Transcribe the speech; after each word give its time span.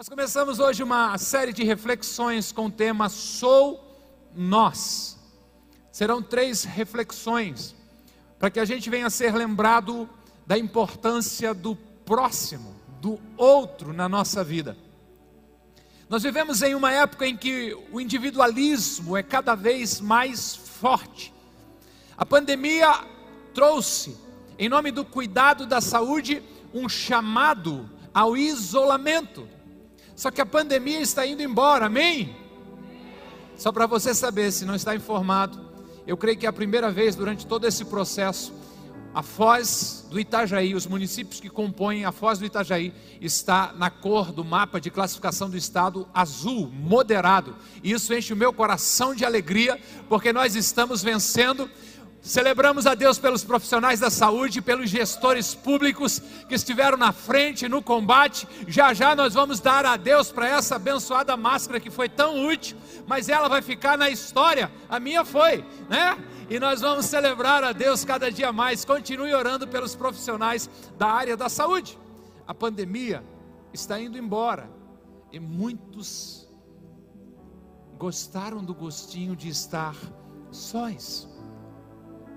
Nós 0.00 0.08
começamos 0.08 0.58
hoje 0.58 0.82
uma 0.82 1.18
série 1.18 1.52
de 1.52 1.62
reflexões 1.62 2.52
com 2.52 2.68
o 2.68 2.70
tema 2.70 3.10
Sou 3.10 4.00
Nós. 4.34 5.18
Serão 5.92 6.22
três 6.22 6.64
reflexões 6.64 7.76
para 8.38 8.48
que 8.48 8.58
a 8.58 8.64
gente 8.64 8.88
venha 8.88 9.08
a 9.08 9.10
ser 9.10 9.34
lembrado 9.34 10.08
da 10.46 10.56
importância 10.56 11.52
do 11.52 11.76
próximo, 11.76 12.74
do 12.98 13.20
outro 13.36 13.92
na 13.92 14.08
nossa 14.08 14.42
vida. 14.42 14.74
Nós 16.08 16.22
vivemos 16.22 16.62
em 16.62 16.74
uma 16.74 16.90
época 16.90 17.26
em 17.26 17.36
que 17.36 17.76
o 17.92 18.00
individualismo 18.00 19.18
é 19.18 19.22
cada 19.22 19.54
vez 19.54 20.00
mais 20.00 20.56
forte. 20.56 21.30
A 22.16 22.24
pandemia 22.24 23.04
trouxe, 23.52 24.16
em 24.58 24.66
nome 24.66 24.92
do 24.92 25.04
cuidado 25.04 25.66
da 25.66 25.82
saúde, 25.82 26.42
um 26.72 26.88
chamado 26.88 27.86
ao 28.14 28.34
isolamento. 28.34 29.59
Só 30.20 30.30
que 30.30 30.42
a 30.42 30.44
pandemia 30.44 31.00
está 31.00 31.26
indo 31.26 31.42
embora, 31.42 31.86
amém? 31.86 32.36
Só 33.56 33.72
para 33.72 33.86
você 33.86 34.14
saber, 34.14 34.52
se 34.52 34.66
não 34.66 34.74
está 34.74 34.94
informado, 34.94 35.58
eu 36.06 36.14
creio 36.14 36.36
que 36.36 36.44
é 36.44 36.48
a 36.50 36.52
primeira 36.52 36.90
vez 36.90 37.16
durante 37.16 37.46
todo 37.46 37.66
esse 37.66 37.86
processo, 37.86 38.52
a 39.14 39.22
Foz 39.22 40.06
do 40.10 40.20
Itajaí, 40.20 40.74
os 40.74 40.86
municípios 40.86 41.40
que 41.40 41.48
compõem 41.48 42.04
a 42.04 42.12
Foz 42.12 42.38
do 42.38 42.44
Itajaí, 42.44 42.92
está 43.18 43.72
na 43.72 43.88
cor 43.88 44.30
do 44.30 44.44
mapa 44.44 44.78
de 44.78 44.90
classificação 44.90 45.48
do 45.48 45.56
estado 45.56 46.06
azul, 46.12 46.70
moderado. 46.70 47.56
E 47.82 47.90
isso 47.90 48.12
enche 48.12 48.34
o 48.34 48.36
meu 48.36 48.52
coração 48.52 49.14
de 49.14 49.24
alegria, 49.24 49.80
porque 50.06 50.34
nós 50.34 50.54
estamos 50.54 51.02
vencendo 51.02 51.66
Celebramos 52.22 52.86
a 52.86 52.94
Deus 52.94 53.18
pelos 53.18 53.42
profissionais 53.42 53.98
da 53.98 54.10
saúde, 54.10 54.60
pelos 54.60 54.90
gestores 54.90 55.54
públicos 55.54 56.20
que 56.48 56.54
estiveram 56.54 56.98
na 56.98 57.12
frente 57.12 57.66
no 57.66 57.82
combate. 57.82 58.46
Já 58.68 58.92
já 58.92 59.16
nós 59.16 59.32
vamos 59.32 59.58
dar 59.58 59.86
a 59.86 59.96
Deus 59.96 60.30
para 60.30 60.46
essa 60.46 60.76
abençoada 60.76 61.34
máscara 61.34 61.80
que 61.80 61.90
foi 61.90 62.10
tão 62.10 62.46
útil, 62.46 62.76
mas 63.06 63.30
ela 63.30 63.48
vai 63.48 63.62
ficar 63.62 63.96
na 63.96 64.10
história. 64.10 64.70
A 64.86 65.00
minha 65.00 65.24
foi, 65.24 65.64
né? 65.88 66.18
E 66.50 66.58
nós 66.58 66.82
vamos 66.82 67.06
celebrar 67.06 67.64
a 67.64 67.72
Deus 67.72 68.04
cada 68.04 68.30
dia 68.30 68.52
mais. 68.52 68.84
Continue 68.84 69.32
orando 69.32 69.66
pelos 69.66 69.94
profissionais 69.94 70.68
da 70.98 71.06
área 71.06 71.36
da 71.38 71.48
saúde. 71.48 71.98
A 72.46 72.52
pandemia 72.52 73.24
está 73.72 73.98
indo 73.98 74.18
embora 74.18 74.68
e 75.32 75.40
muitos 75.40 76.46
gostaram 77.96 78.62
do 78.62 78.74
gostinho 78.74 79.34
de 79.34 79.48
estar 79.48 79.96
sós. 80.50 81.29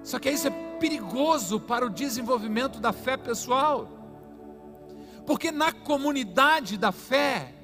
Só 0.03 0.19
que 0.19 0.29
isso 0.29 0.47
é 0.47 0.51
perigoso 0.79 1.59
para 1.59 1.85
o 1.85 1.89
desenvolvimento 1.89 2.79
da 2.79 2.91
fé 2.91 3.15
pessoal. 3.15 3.87
Porque 5.25 5.51
na 5.51 5.71
comunidade 5.71 6.77
da 6.77 6.91
fé 6.91 7.55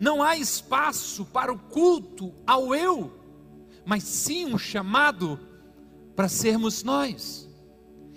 não 0.00 0.22
há 0.22 0.36
espaço 0.36 1.26
para 1.26 1.52
o 1.52 1.58
culto 1.58 2.34
ao 2.46 2.74
eu, 2.74 3.12
mas 3.84 4.02
sim 4.02 4.46
um 4.46 4.58
chamado 4.58 5.38
para 6.16 6.28
sermos 6.28 6.82
nós. 6.82 7.48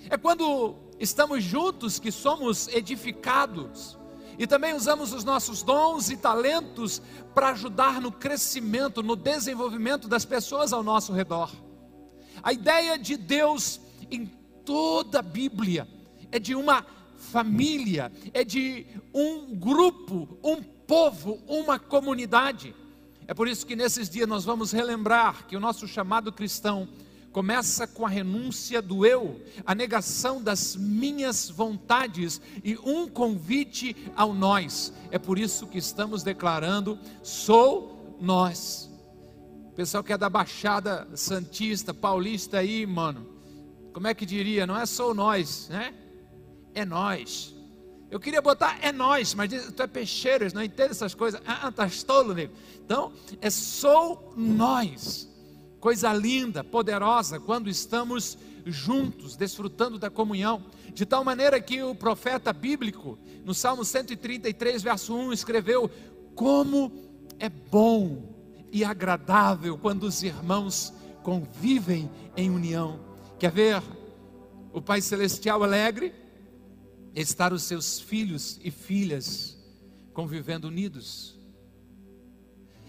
É 0.10 0.18
quando 0.18 0.76
estamos 1.00 1.44
juntos 1.44 2.00
que 2.00 2.12
somos 2.12 2.70
edificados 2.70 3.98
e 4.40 4.48
também 4.48 4.74
usamos 4.74 5.14
os 5.14 5.24
nossos 5.24 5.62
dons 5.62 6.10
e 6.10 6.16
talentos 6.16 7.02
para 7.34 7.50
ajudar 7.50 8.00
no 8.00 8.12
crescimento, 8.12 9.04
no 9.04 9.16
desenvolvimento 9.16 10.08
das 10.08 10.24
pessoas 10.24 10.72
ao 10.72 10.84
nosso 10.84 11.12
redor. 11.12 11.52
A 12.44 12.54
ideia 12.54 12.98
de 12.98 13.18
Deus 13.18 13.80
em 14.12 14.26
toda 14.66 15.20
a 15.20 15.22
Bíblia 15.22 15.88
é 16.32 16.40
de 16.40 16.56
uma 16.56 16.86
família, 17.18 18.12
é 18.34 18.44
de 18.44 18.86
um 19.14 19.56
grupo, 19.56 20.38
um 20.44 20.62
povo, 20.62 21.40
uma 21.48 21.80
comunidade. 21.80 22.74
É 23.28 23.34
por 23.34 23.48
isso 23.48 23.66
que 23.66 23.76
nesses 23.76 24.10
dias 24.10 24.28
nós 24.28 24.46
vamos 24.46 24.72
relembrar 24.72 25.48
que 25.48 25.56
o 25.56 25.60
nosso 25.60 25.88
chamado 25.88 26.32
cristão 26.32 26.88
começa 27.32 27.86
com 27.86 28.06
a 28.06 28.10
renúncia 28.10 28.82
do 28.82 29.06
eu, 29.06 29.42
a 29.66 29.76
negação 29.76 30.42
das 30.42 30.76
minhas 30.76 31.50
vontades 31.50 32.42
e 32.64 32.78
um 32.78 33.08
convite 33.08 33.96
ao 34.16 34.34
nós. 34.34 34.94
É 35.12 35.20
por 35.20 35.38
isso 35.38 35.68
que 35.68 35.78
estamos 35.78 36.24
declarando: 36.24 36.98
sou 37.22 38.18
nós 38.20 38.90
pessoal 39.78 40.04
que 40.04 40.12
é 40.12 40.18
da 40.18 40.28
Baixada 40.28 41.08
Santista, 41.14 41.94
Paulista 41.94 42.58
aí, 42.58 42.84
mano. 42.84 43.28
Como 43.94 44.08
é 44.08 44.14
que 44.16 44.26
diria? 44.26 44.66
Não 44.66 44.76
é 44.76 44.88
só 44.88 45.14
nós, 45.14 45.70
né? 45.70 45.94
É 46.74 46.84
nós. 46.84 47.56
Eu 48.10 48.20
queria 48.20 48.42
botar 48.42 48.80
é 48.82 48.92
nós, 48.92 49.36
mas 49.36 49.52
tu 49.74 49.84
é 49.84 49.86
peixeiro, 49.86 50.48
não 50.52 50.64
entende 50.64 50.92
essas 50.92 51.14
coisas. 51.14 51.40
Ah, 51.46 51.72
tá 51.72 51.88
tolo, 52.08 52.34
nego. 52.34 52.56
Então, 52.84 53.14
é 53.40 53.52
sou 53.52 54.34
nós. 54.36 55.30
Coisa 55.80 56.12
linda, 56.12 56.64
poderosa, 56.64 57.40
quando 57.40 57.70
estamos 57.70 58.36
juntos, 58.66 59.36
desfrutando 59.36 60.00
da 60.00 60.10
comunhão. 60.10 60.66
De 60.92 61.06
tal 61.06 61.24
maneira 61.24 61.62
que 61.62 61.84
o 61.84 61.94
profeta 61.94 62.52
bíblico, 62.52 63.20
no 63.46 63.54
Salmo 63.54 63.86
133, 63.86 64.82
verso 64.82 65.14
1, 65.14 65.34
escreveu: 65.34 65.88
Como 66.34 66.92
é 67.38 67.48
bom 67.48 68.37
e 68.78 68.86
agradável 68.86 69.76
quando 69.76 70.04
os 70.04 70.22
irmãos 70.22 70.94
convivem 71.24 72.08
em 72.36 72.52
união. 72.52 73.00
Quer 73.40 73.52
ver 73.52 73.84
o 74.72 74.80
Pai 74.80 75.02
Celestial 75.02 75.64
alegre? 75.64 76.14
Estar 77.16 77.52
os 77.54 77.64
seus 77.64 78.00
filhos 78.00 78.60
e 78.64 78.70
filhas 78.70 79.58
convivendo 80.14 80.68
unidos. 80.68 81.40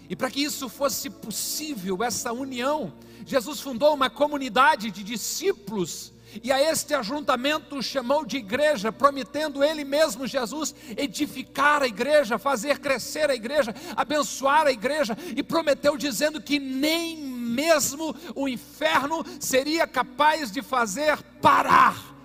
E 0.07 0.15
para 0.15 0.29
que 0.29 0.43
isso 0.43 0.69
fosse 0.69 1.09
possível, 1.09 2.03
essa 2.03 2.31
união, 2.31 2.93
Jesus 3.25 3.59
fundou 3.59 3.91
uma 3.91 4.11
comunidade 4.11 4.91
de 4.91 5.03
discípulos 5.03 6.13
e 6.43 6.51
a 6.51 6.61
este 6.61 6.93
ajuntamento 6.93 7.81
chamou 7.81 8.25
de 8.25 8.37
igreja, 8.37 8.91
prometendo 8.91 9.63
ele 9.63 9.83
mesmo, 9.83 10.27
Jesus, 10.27 10.75
edificar 10.97 11.81
a 11.81 11.87
igreja, 11.87 12.37
fazer 12.37 12.79
crescer 12.79 13.29
a 13.29 13.35
igreja, 13.35 13.73
abençoar 13.95 14.67
a 14.67 14.71
igreja, 14.71 15.17
e 15.35 15.41
prometeu 15.41 15.97
dizendo 15.97 16.41
que 16.41 16.59
nem 16.59 17.17
mesmo 17.17 18.15
o 18.35 18.47
inferno 18.47 19.25
seria 19.39 19.87
capaz 19.87 20.51
de 20.51 20.61
fazer 20.61 21.21
parar 21.41 22.15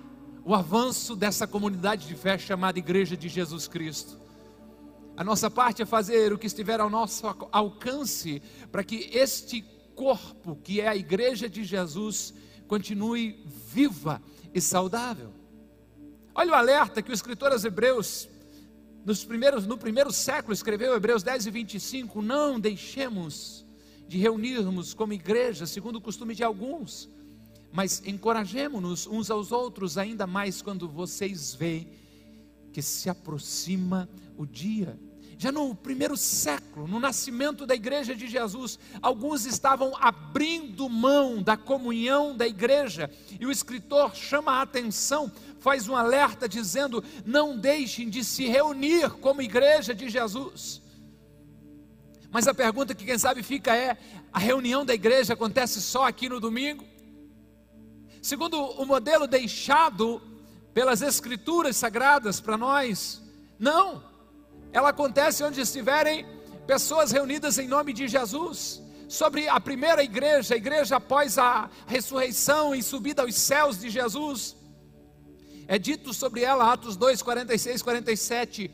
o 0.45 0.55
avanço 0.55 1.17
dessa 1.17 1.47
comunidade 1.47 2.07
de 2.07 2.15
fé 2.15 2.37
chamada 2.37 2.79
Igreja 2.79 3.17
de 3.17 3.29
Jesus 3.29 3.67
Cristo. 3.67 4.21
A 5.17 5.25
nossa 5.25 5.51
parte 5.51 5.81
é 5.81 5.87
fazer 5.87 6.33
o 6.33 6.39
que 6.39 6.47
estiver 6.47 6.81
ao 6.81 6.91
nosso 6.91 7.27
alcance 7.51 8.43
para 8.71 8.85
que 8.85 9.11
este 9.13 9.65
corpo, 9.95 10.57
que 10.63 10.81
é 10.81 10.89
a 10.89 10.97
Igreja 10.97 11.49
de 11.49 11.65
Jesus, 11.65 12.35
continue 12.67 13.45
viva 13.47 14.23
e 14.53 14.61
saudável. 14.61 15.33
Olha 16.35 16.53
o 16.53 16.55
alerta 16.55 17.03
que 17.03 17.11
o 17.11 17.15
escritor 17.15 17.53
aos 17.53 17.65
Hebreus, 17.65 18.29
nos 19.05 19.25
primeiros, 19.25 19.67
no 19.67 19.79
primeiro 19.79 20.13
século, 20.13 20.53
escreveu, 20.53 20.95
Hebreus 20.95 21.23
10 21.23 21.47
e 21.47 21.51
25: 21.51 22.23
Não 22.23 22.59
deixemos 22.59 23.65
de 24.09 24.19
reunirmos 24.19 24.95
como 24.95 25.13
igreja, 25.13 25.67
segundo 25.67 25.97
o 25.97 26.01
costume 26.01 26.35
de 26.35 26.43
alguns, 26.43 27.09
mas 27.73 28.03
encorajemos-nos 28.05 29.07
uns 29.07 29.31
aos 29.31 29.53
outros, 29.53 29.97
ainda 29.97 30.27
mais 30.27 30.61
quando 30.63 30.89
vocês 30.89 31.55
veem 31.55 31.89
que 32.73 32.83
se 32.83 33.09
aproxima 33.09 34.09
o 34.37 34.45
dia 34.45 34.99
já 35.39 35.51
no 35.51 35.75
primeiro 35.75 36.17
século, 36.17 36.87
no 36.87 37.01
nascimento 37.01 37.67
da 37.67 37.75
igreja 37.75 38.15
de 38.15 38.27
Jesus, 38.27 38.79
alguns 39.03 39.45
estavam 39.45 39.93
abrindo 40.01 40.89
mão 40.89 41.43
da 41.43 41.57
comunhão 41.57 42.37
da 42.37 42.47
igreja, 42.47 43.11
e 43.39 43.47
o 43.47 43.51
escritor 43.51 44.15
chama 44.15 44.53
a 44.53 44.63
atenção, 44.63 45.31
faz 45.61 45.89
um 45.89 45.97
alerta 45.97 46.49
dizendo: 46.49 47.03
não 47.25 47.59
deixem 47.59 48.09
de 48.09 48.23
se 48.23 48.47
reunir 48.47 49.11
como 49.21 49.43
igreja 49.43 49.95
de 49.95 50.09
Jesus. 50.09 50.83
Mas 52.31 52.49
a 52.49 52.55
pergunta 52.55 52.95
que 52.95 53.05
quem 53.05 53.19
sabe 53.19 53.43
fica 53.43 53.75
é: 53.77 53.97
a 54.33 54.39
reunião 54.39 54.85
da 54.85 54.95
igreja 54.95 55.35
acontece 55.35 55.81
só 55.81 56.07
aqui 56.07 56.29
no 56.29 56.41
domingo? 56.41 56.85
Segundo 58.21 58.59
o 58.59 58.87
modelo 58.87 59.27
deixado 59.27 60.21
pelas 60.73 61.03
escrituras 61.03 61.77
sagradas 61.77 62.41
para 62.41 62.57
nós, 62.57 63.23
não 63.59 64.03
ela 64.75 64.89
acontece 64.89 65.45
onde 65.45 65.61
estiverem 65.61 66.27
pessoas 66.67 67.13
reunidas 67.13 67.59
em 67.59 67.69
nome 67.69 67.93
de 67.93 68.09
Jesus. 68.09 68.83
Sobre 69.09 69.49
a 69.49 69.61
primeira 69.61 70.03
igreja, 70.03 70.55
a 70.55 70.57
igreja 70.57 70.97
após 70.97 71.39
a 71.39 71.71
ressurreição 71.87 72.75
e 72.75 72.83
subida 72.83 73.23
aos 73.23 73.37
céus 73.37 73.79
de 73.79 73.89
Jesus, 73.89 74.57
é 75.69 75.79
dito 75.79 76.13
sobre 76.13 76.43
ela, 76.43 76.73
Atos 76.73 76.97
2, 76.97 77.23
46, 77.23 77.83
47, 77.83 78.71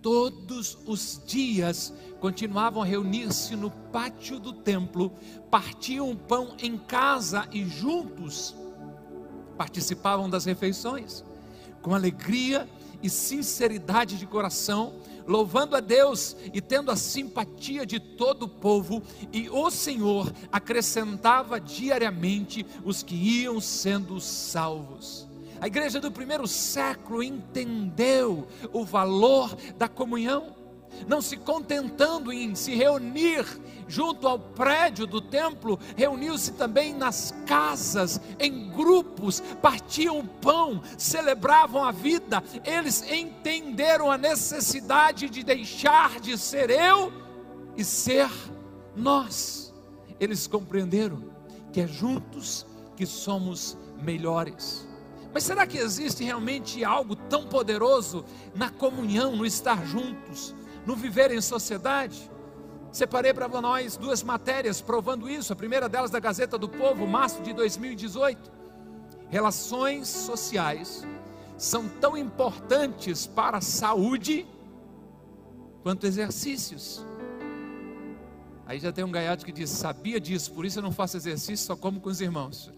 todos 0.00 0.78
os 0.86 1.20
dias 1.26 1.92
continuavam 2.20 2.82
a 2.82 2.86
reunir-se 2.86 3.56
no 3.56 3.72
pátio 3.72 4.38
do 4.38 4.52
templo, 4.52 5.12
partiam 5.50 6.14
pão 6.14 6.54
em 6.62 6.78
casa 6.78 7.48
e 7.50 7.64
juntos 7.64 8.54
participavam 9.58 10.30
das 10.30 10.44
refeições, 10.44 11.24
com 11.82 11.92
alegria 11.92 12.68
e 13.02 13.10
sinceridade 13.10 14.16
de 14.16 14.26
coração, 14.26 14.99
louvando 15.30 15.76
a 15.76 15.80
Deus 15.80 16.36
e 16.52 16.60
tendo 16.60 16.90
a 16.90 16.96
simpatia 16.96 17.86
de 17.86 18.00
todo 18.00 18.42
o 18.42 18.48
povo, 18.48 19.00
e 19.32 19.48
o 19.48 19.70
Senhor 19.70 20.32
acrescentava 20.50 21.60
diariamente 21.60 22.66
os 22.84 23.02
que 23.04 23.14
iam 23.14 23.60
sendo 23.60 24.20
salvos. 24.20 25.28
A 25.60 25.68
igreja 25.68 26.00
do 26.00 26.10
primeiro 26.10 26.48
século 26.48 27.22
entendeu 27.22 28.48
o 28.72 28.84
valor 28.84 29.54
da 29.78 29.86
comunhão 29.86 30.59
não 31.06 31.20
se 31.20 31.36
contentando 31.36 32.32
em 32.32 32.54
se 32.54 32.74
reunir 32.74 33.44
junto 33.90 34.28
ao 34.28 34.38
prédio 34.38 35.04
do 35.06 35.20
templo, 35.20 35.78
reuniu-se 35.96 36.52
também 36.52 36.94
nas 36.94 37.34
casas, 37.44 38.20
em 38.38 38.70
grupos, 38.70 39.40
partiam 39.60 40.20
o 40.20 40.26
pão, 40.26 40.80
celebravam 40.96 41.84
a 41.84 41.90
vida. 41.90 42.42
Eles 42.64 43.02
entenderam 43.10 44.10
a 44.10 44.16
necessidade 44.16 45.28
de 45.28 45.42
deixar 45.42 46.20
de 46.20 46.38
ser 46.38 46.70
eu 46.70 47.12
e 47.76 47.84
ser 47.84 48.30
nós. 48.94 49.74
Eles 50.20 50.46
compreenderam 50.46 51.24
que 51.72 51.80
é 51.80 51.86
juntos 51.86 52.64
que 52.96 53.06
somos 53.06 53.76
melhores. 54.00 54.86
Mas 55.32 55.44
será 55.44 55.66
que 55.66 55.78
existe 55.78 56.24
realmente 56.24 56.84
algo 56.84 57.14
tão 57.14 57.46
poderoso 57.46 58.24
na 58.54 58.68
comunhão, 58.68 59.36
no 59.36 59.46
estar 59.46 59.86
juntos? 59.86 60.54
No 60.86 60.96
viver 60.96 61.30
em 61.30 61.40
sociedade. 61.40 62.30
Separei 62.92 63.32
para 63.32 63.48
nós 63.60 63.96
duas 63.96 64.22
matérias 64.22 64.80
provando 64.80 65.28
isso. 65.28 65.52
A 65.52 65.56
primeira 65.56 65.88
delas 65.88 66.10
da 66.10 66.18
Gazeta 66.18 66.58
do 66.58 66.68
Povo, 66.68 67.06
março 67.06 67.42
de 67.42 67.52
2018. 67.52 68.50
Relações 69.28 70.08
sociais 70.08 71.06
são 71.56 71.88
tão 71.88 72.16
importantes 72.16 73.26
para 73.26 73.58
a 73.58 73.60
saúde 73.60 74.46
quanto 75.82 76.06
exercícios. 76.06 77.04
Aí 78.66 78.80
já 78.80 78.92
tem 78.92 79.04
um 79.04 79.10
gaiato 79.10 79.44
que 79.44 79.52
diz: 79.52 79.70
Sabia 79.70 80.20
disso, 80.20 80.52
por 80.52 80.64
isso 80.64 80.78
eu 80.78 80.82
não 80.82 80.92
faço 80.92 81.16
exercício, 81.16 81.64
só 81.64 81.76
como 81.76 82.00
com 82.00 82.08
os 82.08 82.20
irmãos. 82.20 82.72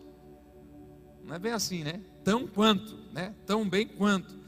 Não 1.25 1.35
é 1.35 1.39
bem 1.39 1.53
assim, 1.53 1.85
né? 1.85 2.03
Tão 2.23 2.47
quanto, 2.47 2.99
né? 3.13 3.35
Tão 3.47 3.67
bem 3.67 3.87
quanto 3.87 4.42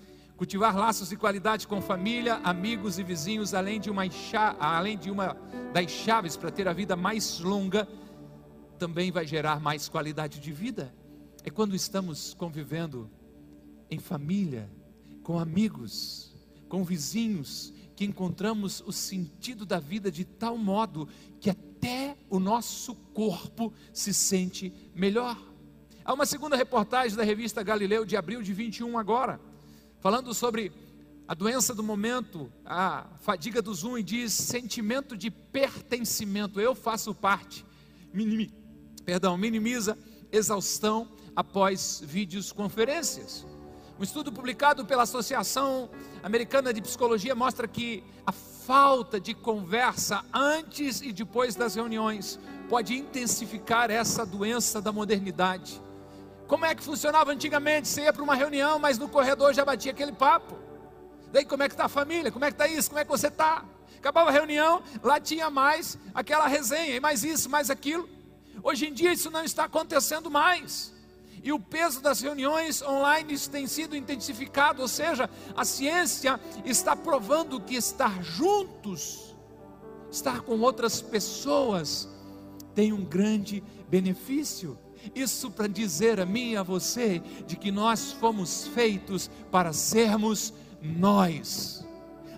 cultivar 0.45 0.77
laços 0.77 1.09
de 1.09 1.17
qualidade 1.17 1.67
com 1.67 1.81
família, 1.81 2.35
amigos 2.45 2.99
e 2.99 3.03
vizinhos, 3.03 3.55
além 3.55 3.81
de 3.81 3.89
uma, 3.89 4.03
além 4.61 4.99
de 4.99 5.11
uma 5.11 5.35
das 5.73 5.91
chaves 5.91 6.37
para 6.37 6.51
ter 6.51 6.69
a 6.69 6.73
vida 6.75 6.95
mais 6.95 7.41
longa, 7.41 7.89
também 8.79 9.11
vai 9.11 9.27
gerar 9.27 9.59
mais 9.59 9.89
qualidade 9.89 10.39
de 10.41 10.53
vida. 10.53 10.95
É 11.43 11.49
quando 11.49 11.75
estamos 11.75 12.35
convivendo 12.35 13.11
em 13.91 13.99
família, 13.99 14.71
com 15.23 15.39
amigos, 15.39 16.37
com 16.69 16.85
vizinhos, 16.85 17.73
que 17.97 18.05
encontramos 18.05 18.83
o 18.87 18.93
sentido 18.93 19.65
da 19.65 19.81
vida 19.81 20.13
de 20.13 20.27
tal 20.27 20.59
modo 20.59 21.09
que 21.41 21.49
até 21.49 22.19
o 22.29 22.39
nosso 22.39 22.95
corpo 23.15 23.73
se 23.95 24.13
sente 24.13 24.75
melhor. 24.95 25.39
Há 26.05 26.13
uma 26.13 26.27
segunda 26.27 26.55
reportagem 26.55 27.17
da 27.17 27.25
revista 27.25 27.63
Galileu 27.63 28.05
de 28.05 28.15
abril 28.15 28.43
de 28.43 28.53
21 28.53 28.99
agora 28.99 29.41
falando 30.05 30.35
sobre 30.35 30.71
a 31.27 31.33
doença 31.33 31.75
do 31.75 31.83
momento, 31.83 32.53
a 32.63 33.07
fadiga 33.23 33.63
do 33.63 33.73
zoom, 33.73 33.97
e 33.97 34.03
diz 34.03 34.35
sentimento 34.35 35.17
de 35.17 35.31
pertencimento, 35.31 36.61
eu 36.61 36.75
faço 36.75 37.15
parte, 37.15 37.65
minimi, 38.13 38.53
perdão, 39.03 39.39
minimiza 39.39 39.97
exaustão 40.31 41.09
após 41.35 42.03
vídeos 42.05 42.53
conferências. 42.53 43.47
Um 43.99 44.03
estudo 44.03 44.31
publicado 44.31 44.85
pela 44.85 45.05
Associação 45.05 45.89
Americana 46.23 46.71
de 46.71 46.83
Psicologia 46.83 47.35
mostra 47.35 47.67
que 47.67 48.05
a 48.27 48.33
falta 48.33 49.19
de 49.19 49.33
conversa 49.33 50.23
antes 50.35 51.01
e 51.01 51.15
depois 51.15 51.55
das 51.55 51.77
reuniões 51.77 52.39
pode 52.69 52.95
intensificar 52.95 53.91
essa 53.91 54.27
doença 54.27 54.83
da 54.83 54.93
modernidade. 54.93 55.81
Como 56.47 56.65
é 56.65 56.75
que 56.75 56.83
funcionava 56.83 57.33
antigamente? 57.33 57.89
Você 57.89 58.03
ia 58.03 58.13
para 58.13 58.23
uma 58.23 58.35
reunião, 58.35 58.79
mas 58.79 58.99
no 58.99 59.09
corredor 59.09 59.55
já 59.55 59.65
batia 59.65 59.93
aquele 59.93 60.13
papo. 60.13 60.57
Daí 61.33 61.45
como 61.45 61.63
é 61.63 61.69
que 61.69 61.75
está 61.75 61.87
a 61.87 61.89
família? 61.89 62.31
Como 62.31 62.45
é 62.45 62.49
que 62.49 62.55
está 62.55 62.69
isso? 62.69 62.91
Como 62.91 63.01
é 63.01 63.05
que 63.05 63.11
você 63.11 63.29
está? 63.29 63.65
Acabava 63.99 64.29
a 64.29 64.33
reunião, 64.33 64.83
lá 65.03 65.19
tinha 65.19 65.49
mais 65.49 65.99
aquela 66.15 66.47
resenha, 66.47 66.95
e 66.95 67.01
mais 67.01 67.25
isso, 67.25 67.49
mais 67.49 67.71
aquilo. 67.71 68.09
Hoje 68.63 68.87
em 68.87 68.93
dia 68.93 69.13
isso 69.13 69.31
não 69.31 69.43
está 69.43 69.65
acontecendo 69.65 70.31
mais. 70.31 70.93
E 71.43 71.53
o 71.53 71.59
peso 71.59 72.01
das 72.01 72.21
reuniões 72.21 72.83
online 72.83 73.39
tem 73.39 73.67
sido 73.67 73.97
intensificado, 73.97 74.81
ou 74.81 74.89
seja, 74.89 75.29
a 75.57 75.65
ciência 75.65 76.39
está 76.65 76.95
provando 76.95 77.61
que 77.61 77.75
estar 77.75 78.23
juntos, 78.23 79.35
estar 80.11 80.43
com 80.43 80.61
outras 80.61 81.03
pessoas, 81.03 82.09
tem 82.75 82.93
um 82.93 83.05
grande 83.05 83.63
benefício. 83.89 84.79
Isso 85.15 85.51
para 85.51 85.67
dizer 85.67 86.21
a 86.21 86.27
mim 86.27 86.53
e 86.53 86.57
a 86.57 86.63
você 86.63 87.21
de 87.47 87.57
que 87.57 87.71
nós 87.71 88.13
fomos 88.13 88.67
feitos 88.69 89.31
para 89.51 89.73
sermos 89.73 90.53
nós. 90.83 91.85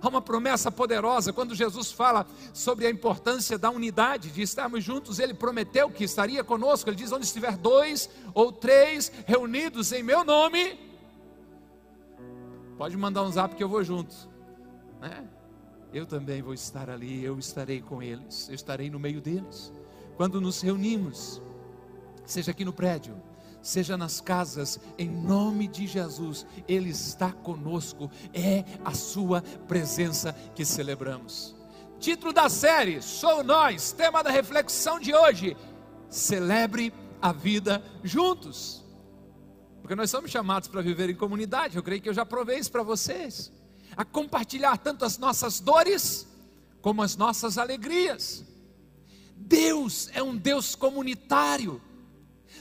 Há 0.01 0.09
uma 0.09 0.23
promessa 0.23 0.71
poderosa 0.71 1.33
quando 1.33 1.55
Jesus 1.55 1.91
fala 1.91 2.27
sobre 2.53 2.87
a 2.87 2.91
importância 2.91 3.59
da 3.59 3.71
unidade, 3.71 4.31
de 4.31 4.43
estarmos 4.43 4.85
juntos. 4.85 5.19
Ele 5.19 5.35
prometeu 5.35 5.91
que 5.91 6.05
estaria 6.05 6.45
conosco. 6.45 6.89
Ele 6.89 6.97
diz: 6.97 7.11
onde 7.11 7.25
estiver 7.25 7.57
dois 7.57 8.09
ou 8.35 8.53
três 8.53 9.11
reunidos 9.27 9.93
em 9.93 10.03
meu 10.03 10.23
nome, 10.23 10.79
pode 12.79 12.97
mandar 12.97 13.23
um 13.25 13.33
zap 13.33 13.57
que 13.57 13.65
eu 13.65 13.69
vou 13.69 13.83
junto. 13.83 14.15
Né? 15.01 15.27
Eu 15.93 16.07
também 16.07 16.43
vou 16.43 16.55
estar 16.55 16.91
ali, 16.91 17.25
eu 17.25 17.39
estarei 17.39 17.81
com 17.81 18.03
eles, 18.03 18.49
eu 18.49 18.55
estarei 18.55 18.91
no 18.91 19.01
meio 19.01 19.21
deles. 19.21 19.73
Quando 20.17 20.41
nos 20.41 20.61
reunimos, 20.61 21.41
seja 22.27 22.51
aqui 22.51 22.65
no 22.65 22.73
prédio, 22.73 23.21
seja 23.63 23.97
nas 23.97 24.21
casas, 24.21 24.79
em 24.99 25.09
nome 25.09 25.67
de 25.67 25.87
Jesus, 25.87 26.47
Ele 26.69 26.91
está 26.91 27.33
conosco, 27.33 28.11
é 28.35 28.65
a 28.85 28.93
Sua 28.93 29.43
presença 29.67 30.33
que 30.55 30.65
celebramos. 30.65 31.55
Título 31.99 32.33
da 32.33 32.49
série: 32.49 33.01
Sou 33.01 33.43
Nós, 33.43 33.93
tema 33.93 34.23
da 34.23 34.31
reflexão 34.31 35.01
de 35.01 35.15
hoje: 35.15 35.57
Celebre 36.09 36.93
a 37.21 37.33
vida 37.33 37.83
juntos. 38.05 38.85
Porque 39.81 39.95
nós 39.95 40.11
somos 40.11 40.31
chamados 40.31 40.69
para 40.69 40.83
viver 40.83 41.09
em 41.11 41.15
comunidade, 41.15 41.77
eu 41.77 41.83
creio 41.83 42.03
que 42.03 42.09
eu 42.09 42.15
já 42.15 42.27
provei 42.27 42.59
isso 42.59 42.73
para 42.73 42.83
vocês, 42.83 43.53
a 43.97 44.05
compartilhar 44.05 44.77
tanto 44.79 45.05
as 45.05 45.17
nossas 45.17 45.61
dores 45.61 46.27
como 46.83 47.03
as 47.03 47.17
nossas 47.17 47.57
alegrias. 47.57 48.45
Deus 49.37 50.11
é 50.13 50.23
um 50.23 50.37
Deus 50.37 50.75
comunitário. 50.75 51.81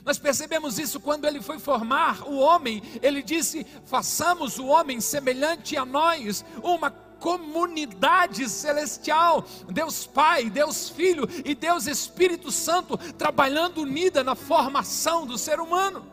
Nós 0.05 0.19
percebemos 0.19 0.77
isso 0.77 0.99
quando 0.99 1.25
ele 1.25 1.41
foi 1.41 1.57
formar 1.57 2.29
o 2.29 2.37
homem. 2.37 2.83
Ele 3.01 3.23
disse: 3.23 3.65
façamos 3.85 4.59
o 4.59 4.67
homem 4.67 5.01
semelhante 5.01 5.75
a 5.75 5.83
nós, 5.83 6.45
uma 6.61 6.91
comunidade 6.91 8.47
celestial. 8.47 9.43
Deus 9.67 10.05
Pai, 10.05 10.47
Deus 10.47 10.89
Filho 10.89 11.27
e 11.43 11.55
Deus 11.55 11.87
Espírito 11.87 12.51
Santo 12.51 12.97
trabalhando 13.13 13.81
unida 13.81 14.23
na 14.23 14.35
formação 14.35 15.25
do 15.25 15.39
ser 15.39 15.59
humano. 15.59 16.05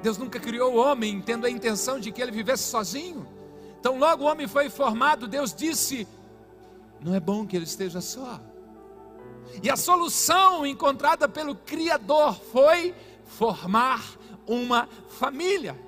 Deus 0.00 0.16
nunca 0.16 0.38
criou 0.38 0.74
o 0.74 0.76
homem 0.76 1.20
tendo 1.20 1.46
a 1.46 1.50
intenção 1.50 1.98
de 1.98 2.12
que 2.12 2.22
ele 2.22 2.30
vivesse 2.30 2.64
sozinho. 2.64 3.26
Então, 3.80 3.98
logo 3.98 4.22
o 4.22 4.26
homem 4.28 4.46
foi 4.46 4.70
formado, 4.70 5.26
Deus 5.26 5.52
disse: 5.52 6.06
Não 7.00 7.12
é 7.12 7.18
bom 7.18 7.44
que 7.44 7.56
ele 7.56 7.64
esteja 7.64 8.00
só. 8.00 8.40
E 9.60 9.68
a 9.68 9.76
solução 9.76 10.64
encontrada 10.64 11.28
pelo 11.28 11.54
Criador 11.54 12.34
foi 12.34 12.94
formar 13.24 14.16
uma 14.46 14.88
família. 15.08 15.78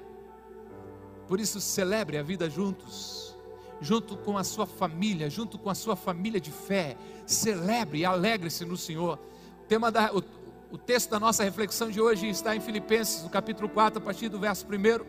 Por 1.28 1.40
isso, 1.40 1.60
celebre 1.60 2.18
a 2.18 2.22
vida 2.22 2.50
juntos, 2.50 3.34
junto 3.80 4.16
com 4.16 4.36
a 4.36 4.44
sua 4.44 4.66
família, 4.66 5.30
junto 5.30 5.58
com 5.58 5.70
a 5.70 5.74
sua 5.74 5.96
família 5.96 6.40
de 6.40 6.50
fé. 6.50 6.96
Celebre 7.26 8.00
e 8.00 8.04
alegre-se 8.04 8.64
no 8.64 8.76
Senhor. 8.76 9.18
O, 9.62 9.66
tema 9.66 9.90
da, 9.90 10.12
o, 10.12 10.22
o 10.70 10.78
texto 10.78 11.10
da 11.10 11.18
nossa 11.18 11.42
reflexão 11.42 11.90
de 11.90 12.00
hoje 12.00 12.28
está 12.28 12.54
em 12.54 12.60
Filipenses, 12.60 13.22
no 13.22 13.30
capítulo 13.30 13.68
4, 13.68 13.98
a 13.98 14.02
partir 14.02 14.28
do 14.28 14.38
verso 14.38 14.66
1. 14.66 15.04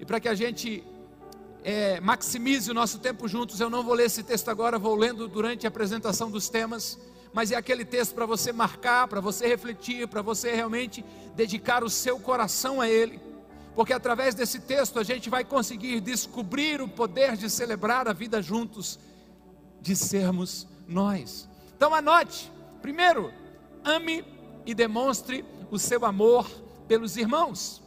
E 0.00 0.04
para 0.04 0.18
que 0.18 0.28
a 0.28 0.34
gente 0.34 0.82
é, 1.62 2.00
maximize 2.00 2.70
o 2.70 2.74
nosso 2.74 2.98
tempo 2.98 3.28
juntos, 3.28 3.60
eu 3.60 3.68
não 3.68 3.82
vou 3.82 3.94
ler 3.94 4.06
esse 4.06 4.22
texto 4.22 4.48
agora, 4.48 4.78
vou 4.78 4.94
lendo 4.94 5.28
durante 5.28 5.66
a 5.66 5.68
apresentação 5.68 6.30
dos 6.30 6.48
temas 6.48 6.98
mas 7.34 7.50
é 7.50 7.56
aquele 7.56 7.84
texto 7.84 8.14
para 8.14 8.24
você 8.24 8.52
marcar, 8.52 9.08
para 9.08 9.20
você 9.20 9.48
refletir, 9.48 10.06
para 10.06 10.22
você 10.22 10.54
realmente 10.54 11.04
dedicar 11.34 11.82
o 11.82 11.90
seu 11.90 12.20
coração 12.20 12.80
a 12.80 12.88
ele. 12.88 13.20
Porque 13.74 13.92
através 13.92 14.36
desse 14.36 14.60
texto 14.60 15.00
a 15.00 15.02
gente 15.02 15.28
vai 15.28 15.44
conseguir 15.44 16.00
descobrir 16.00 16.80
o 16.80 16.86
poder 16.86 17.36
de 17.36 17.50
celebrar 17.50 18.06
a 18.06 18.12
vida 18.12 18.40
juntos, 18.40 19.00
de 19.80 19.96
sermos 19.96 20.68
nós. 20.86 21.48
Então 21.76 21.92
anote: 21.92 22.52
primeiro, 22.80 23.32
ame 23.82 24.24
e 24.64 24.72
demonstre 24.72 25.44
o 25.72 25.78
seu 25.78 26.04
amor 26.04 26.48
pelos 26.86 27.16
irmãos. 27.16 27.82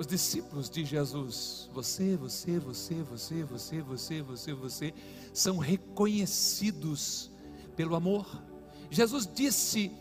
Os 0.00 0.06
discípulos 0.06 0.70
de 0.70 0.82
Jesus, 0.82 1.68
você, 1.74 2.16
você, 2.16 2.58
você, 2.58 3.02
você, 3.02 3.42
você, 3.42 3.82
você, 3.82 4.22
você, 4.22 4.54
você, 4.54 4.94
são 5.30 5.58
reconhecidos 5.58 7.30
pelo 7.76 7.94
amor. 7.94 8.26
Jesus 8.90 9.28
disse 9.30 9.92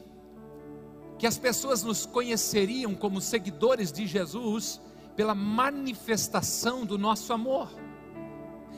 que 1.17 1.27
as 1.27 1.37
pessoas 1.37 1.83
nos 1.83 2.05
conheceriam 2.05 2.95
como 2.95 3.19
seguidores 3.19 3.91
de 3.91 4.07
Jesus 4.07 4.79
pela 5.17 5.35
manifestação 5.35 6.85
do 6.85 6.97
nosso 6.97 7.33
amor. 7.33 7.69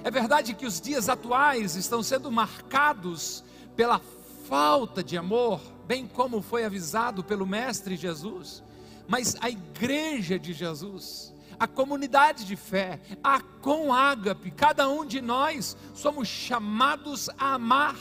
É 0.04 0.10
verdade 0.10 0.56
que 0.56 0.66
os 0.66 0.82
dias 0.82 1.08
atuais 1.08 1.76
estão 1.76 2.02
sendo 2.02 2.32
marcados 2.32 3.44
pela 3.76 4.02
falta 4.48 5.04
de 5.04 5.16
amor, 5.20 5.62
bem 5.86 6.08
como 6.08 6.42
foi 6.42 6.66
avisado 6.66 7.24
pelo 7.24 7.46
Mestre 7.46 7.96
Jesus, 7.96 8.64
mas 9.12 9.36
a 9.42 9.50
igreja 9.50 10.40
de 10.40 10.54
Jesus, 10.54 11.36
a 11.60 11.68
comunidade 11.68 12.46
de 12.46 12.56
fé, 12.56 13.02
a 13.22 13.42
com 13.42 13.94
ágape, 13.94 14.50
cada 14.52 14.88
um 14.88 15.06
de 15.06 15.20
nós 15.20 15.76
somos 15.94 16.30
chamados 16.30 17.30
a 17.38 17.56
amar 17.56 17.98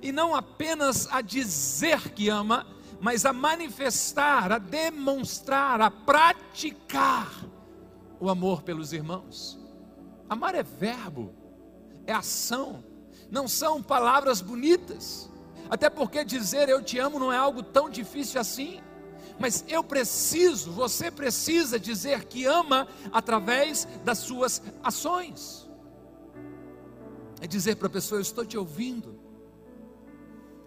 e 0.00 0.10
não 0.10 0.34
apenas 0.34 1.06
a 1.12 1.20
dizer 1.20 2.08
que 2.14 2.30
ama, 2.30 2.66
mas 2.98 3.26
a 3.26 3.32
manifestar, 3.34 4.52
a 4.52 4.56
demonstrar, 4.56 5.82
a 5.82 5.90
praticar 5.90 7.30
o 8.18 8.30
amor 8.30 8.62
pelos 8.62 8.94
irmãos. 8.94 9.58
Amar 10.30 10.54
é 10.54 10.62
verbo, 10.62 11.34
é 12.06 12.14
ação, 12.14 12.82
não 13.30 13.46
são 13.46 13.82
palavras 13.82 14.40
bonitas. 14.40 15.30
Até 15.68 15.90
porque 15.90 16.24
dizer 16.24 16.70
eu 16.70 16.82
te 16.82 16.98
amo 16.98 17.18
não 17.18 17.30
é 17.30 17.36
algo 17.36 17.62
tão 17.62 17.90
difícil 17.90 18.40
assim. 18.40 18.80
Mas 19.38 19.64
eu 19.68 19.82
preciso, 19.82 20.70
você 20.72 21.10
precisa 21.10 21.78
dizer 21.78 22.24
que 22.24 22.44
ama 22.44 22.86
através 23.12 23.86
das 24.04 24.18
suas 24.18 24.62
ações. 24.82 25.68
É 27.40 27.46
dizer 27.46 27.76
para 27.76 27.88
a 27.88 27.90
pessoa: 27.90 28.18
Eu 28.18 28.22
estou 28.22 28.44
te 28.44 28.56
ouvindo. 28.56 29.18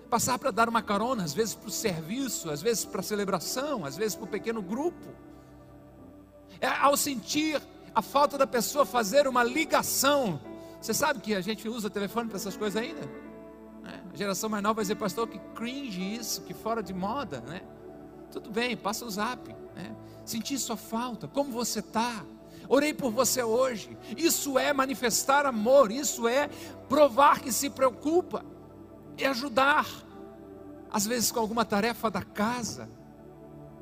Passar 0.10 0.38
para 0.40 0.52
dar 0.52 0.70
uma 0.70 0.82
carona, 0.82 1.24
às 1.24 1.34
vezes 1.34 1.54
para 1.54 1.68
o 1.68 1.72
serviço, 1.72 2.50
às 2.50 2.62
vezes 2.62 2.86
para 2.86 3.02
a 3.02 3.04
celebração, 3.04 3.84
às 3.84 3.98
vezes 3.98 4.16
para 4.16 4.26
o 4.26 4.28
pequeno 4.28 4.62
grupo. 4.62 5.08
É 6.62 6.68
ao 6.68 6.96
sentir 6.96 7.62
a 7.94 8.02
falta 8.02 8.38
da 8.38 8.48
pessoa 8.48 8.86
fazer 8.86 9.28
uma 9.28 9.44
ligação. 9.44 10.40
Você 10.80 10.94
sabe 10.94 11.20
que 11.20 11.36
a 11.36 11.42
gente 11.42 11.68
usa 11.68 11.90
telefone 11.90 12.30
para 12.30 12.38
essas 12.38 12.56
coisas 12.56 12.82
ainda? 12.82 13.02
Né? 13.82 14.04
A 14.14 14.16
geração 14.16 14.50
mais 14.50 14.64
nova 14.64 14.76
vai 14.76 14.84
dizer, 14.84 14.96
pastor, 14.96 15.28
que 15.28 15.40
cringe 15.56 16.16
isso, 16.16 16.42
que 16.44 16.54
fora 16.54 16.82
de 16.82 16.94
moda, 16.94 17.42
né? 17.42 17.62
Tudo 18.32 18.50
bem, 18.50 18.76
passa 18.76 19.06
o 19.06 19.10
zap. 19.10 19.54
Né? 19.76 19.96
Senti 20.26 20.58
sua 20.58 20.78
falta, 20.78 21.28
como 21.28 21.52
você 21.52 21.80
está? 21.80 22.24
Orei 22.70 22.94
por 22.94 23.12
você 23.12 23.42
hoje. 23.42 23.98
Isso 24.18 24.60
é 24.60 24.74
manifestar 24.74 25.46
amor, 25.46 25.92
isso 25.92 26.28
é 26.28 26.50
provar 26.90 27.40
que 27.40 27.52
se 27.52 27.70
preocupa 27.70 28.44
e 29.18 29.26
ajudar. 29.26 29.88
Às 30.92 31.06
vezes 31.06 31.32
com 31.32 31.40
alguma 31.40 31.66
tarefa 31.66 32.10
da 32.10 32.22
casa, 32.22 32.90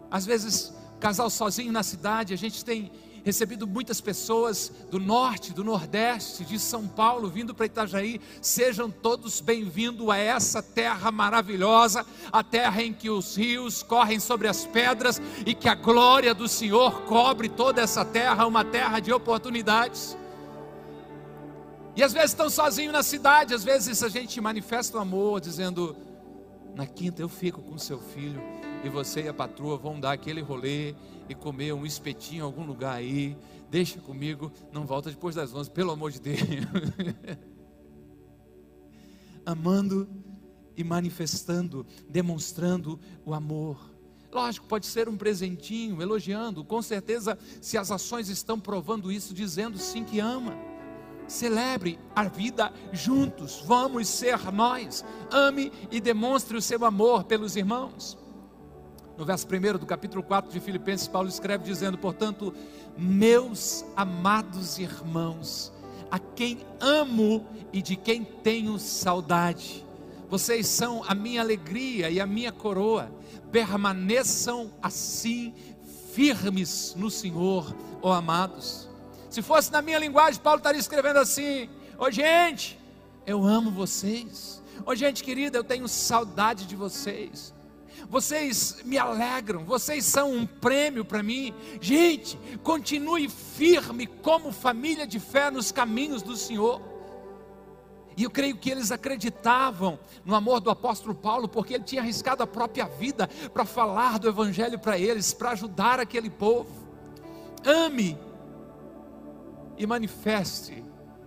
às 0.10 0.26
vezes 0.26 0.74
casal 1.00 1.30
sozinho 1.30 1.72
na 1.72 1.84
cidade, 1.84 2.34
a 2.34 2.38
gente 2.38 2.64
tem 2.64 2.92
recebido 3.26 3.66
muitas 3.66 4.00
pessoas 4.00 4.72
do 4.92 5.00
norte, 5.00 5.52
do 5.52 5.64
nordeste, 5.64 6.46
de 6.46 6.60
São 6.60 6.88
Paulo, 6.88 7.28
vindo 7.28 7.56
para 7.56 7.66
Itajaí. 7.66 8.22
Sejam 8.40 8.92
todos 8.92 9.42
bem-vindos 9.42 10.08
a 10.12 10.16
essa 10.16 10.62
terra 10.62 11.12
maravilhosa, 11.12 12.06
a 12.32 12.44
terra 12.44 12.84
em 12.84 12.94
que 12.94 13.10
os 13.10 13.36
rios 13.36 13.82
correm 13.82 14.20
sobre 14.20 14.48
as 14.48 14.68
pedras 14.68 15.20
e 15.44 15.56
que 15.56 15.68
a 15.68 15.74
glória 15.74 16.36
do 16.36 16.48
Senhor 16.48 17.02
cobre 17.02 17.50
toda 17.50 17.82
essa 17.82 18.06
terra, 18.06 18.46
uma 18.46 18.64
terra 18.64 19.00
de 19.00 19.12
oportunidades. 19.12 20.16
E 21.96 22.04
às 22.04 22.14
vezes 22.14 22.30
estão 22.30 22.50
sozinhos 22.50 22.94
na 22.94 23.02
cidade, 23.02 23.56
às 23.56 23.64
vezes 23.64 24.04
a 24.04 24.10
gente 24.10 24.40
manifesta 24.40 25.00
o 25.00 25.02
amor, 25.02 25.42
dizendo: 25.42 25.98
na 26.76 26.86
quinta 26.86 27.24
eu 27.24 27.30
fico 27.30 27.60
com 27.60 27.76
seu 27.80 27.98
filho 28.00 28.40
e 28.84 28.90
você 28.90 29.24
e 29.24 29.28
a 29.28 29.34
patroa 29.34 29.78
vão 29.78 30.00
dar 30.00 30.12
aquele 30.12 30.42
rolê 30.42 30.94
e 31.30 31.36
comer 31.36 31.74
um 31.74 31.86
espetinho 31.86 32.40
em 32.40 32.44
algum 32.44 32.66
lugar 32.66 32.96
aí. 32.96 33.38
Deixa 33.70 34.00
comigo, 34.00 34.52
não 34.72 34.86
volta 34.86 35.10
depois 35.10 35.36
das 35.36 35.54
11, 35.54 35.72
pelo 35.72 35.92
amor 35.92 36.12
de 36.12 36.20
Deus. 36.20 36.40
Amando 39.46 40.08
e 40.76 40.84
manifestando, 40.84 41.86
demonstrando 42.10 43.00
o 43.26 43.34
amor. 43.34 43.96
Lógico, 44.32 44.68
pode 44.68 44.86
ser 44.86 45.08
um 45.08 45.16
presentinho, 45.16 46.02
elogiando, 46.02 46.64
com 46.64 46.82
certeza, 46.82 47.38
se 47.62 47.78
as 47.78 47.90
ações 47.90 48.28
estão 48.28 48.60
provando 48.60 49.12
isso, 49.12 49.34
dizendo 49.34 49.78
sim 49.78 50.04
que 50.04 50.20
ama. 50.20 50.58
Celebre 51.28 51.98
a 52.16 52.26
vida 52.26 52.72
juntos, 52.92 53.64
vamos 53.66 54.08
ser 54.08 54.52
nós. 54.52 55.06
Ame 55.32 55.72
e 55.90 56.00
demonstre 56.00 56.58
o 56.58 56.62
seu 56.62 56.84
amor 56.86 57.24
pelos 57.24 57.56
irmãos. 57.56 58.18
No 59.18 59.24
verso 59.24 59.48
1 59.48 59.78
do 59.78 59.86
capítulo 59.86 60.22
4 60.22 60.52
de 60.52 60.60
Filipenses, 60.60 61.08
Paulo 61.08 61.30
escreve 61.30 61.64
dizendo: 61.64 61.98
Portanto, 61.98 62.54
meus 62.98 63.86
amados 63.96 64.78
irmãos, 64.78 65.72
a 66.12 66.20
quem 66.20 66.60
amo 66.82 67.48
e 67.72 67.82
de 67.82 67.96
quem 67.96 68.26
tenho 68.26 68.78
saudade, 68.78 69.86
vocês 70.30 70.68
são 70.68 71.02
a 71.08 71.16
minha 71.16 71.40
alegria 71.40 72.10
e 72.10 72.20
a 72.20 72.28
minha 72.28 72.52
coroa, 72.52 73.10
permaneçam 73.54 74.70
assim 74.82 75.54
firmes 76.12 76.94
no 76.98 77.10
Senhor, 77.10 77.74
ó 78.02 78.12
amados. 78.12 78.90
Se 79.30 79.42
fosse 79.42 79.72
na 79.72 79.82
minha 79.82 79.98
linguagem, 79.98 80.42
Paulo 80.42 80.58
estaria 80.58 80.80
escrevendo 80.80 81.20
assim: 81.20 81.70
Ô 81.98 82.12
gente, 82.12 82.78
eu 83.26 83.46
amo 83.46 83.72
vocês. 83.72 84.62
Ô 84.86 84.94
gente 84.94 85.24
querida, 85.24 85.58
eu 85.58 85.64
tenho 85.64 85.88
saudade 85.88 86.66
de 86.66 86.76
vocês 86.76 87.55
vocês 88.10 88.78
me 88.86 88.98
alegram, 88.98 89.64
vocês 89.66 90.06
são 90.06 90.32
um 90.32 90.46
prêmio 90.46 91.04
para 91.04 91.24
mim. 91.24 91.54
Gente, 91.82 92.38
continue 92.64 93.30
firme 93.30 94.08
como 94.08 94.52
família 94.52 95.06
de 95.06 95.20
fé 95.20 95.50
nos 95.50 95.72
caminhos 95.72 96.22
do 96.22 96.36
Senhor. 96.36 96.82
E 98.18 98.24
eu 98.24 98.32
creio 98.32 98.56
que 98.56 98.70
eles 98.70 98.92
acreditavam 98.92 100.00
no 100.24 100.36
amor 100.36 100.62
do 100.62 100.70
apóstolo 100.70 101.14
Paulo, 101.14 101.50
porque 101.50 101.74
ele 101.74 101.84
tinha 101.84 102.02
arriscado 102.02 102.42
a 102.44 102.48
própria 102.48 102.86
vida 102.86 103.28
para 103.54 103.66
falar 103.66 104.20
do 104.20 104.30
Evangelho 104.30 104.80
para 104.80 104.98
eles, 104.98 105.34
para 105.34 105.52
ajudar 105.52 106.00
aquele 106.00 106.30
povo. 106.30 106.70
Ame 107.66 108.18
e 109.78 109.86
manifeste, 109.86 110.84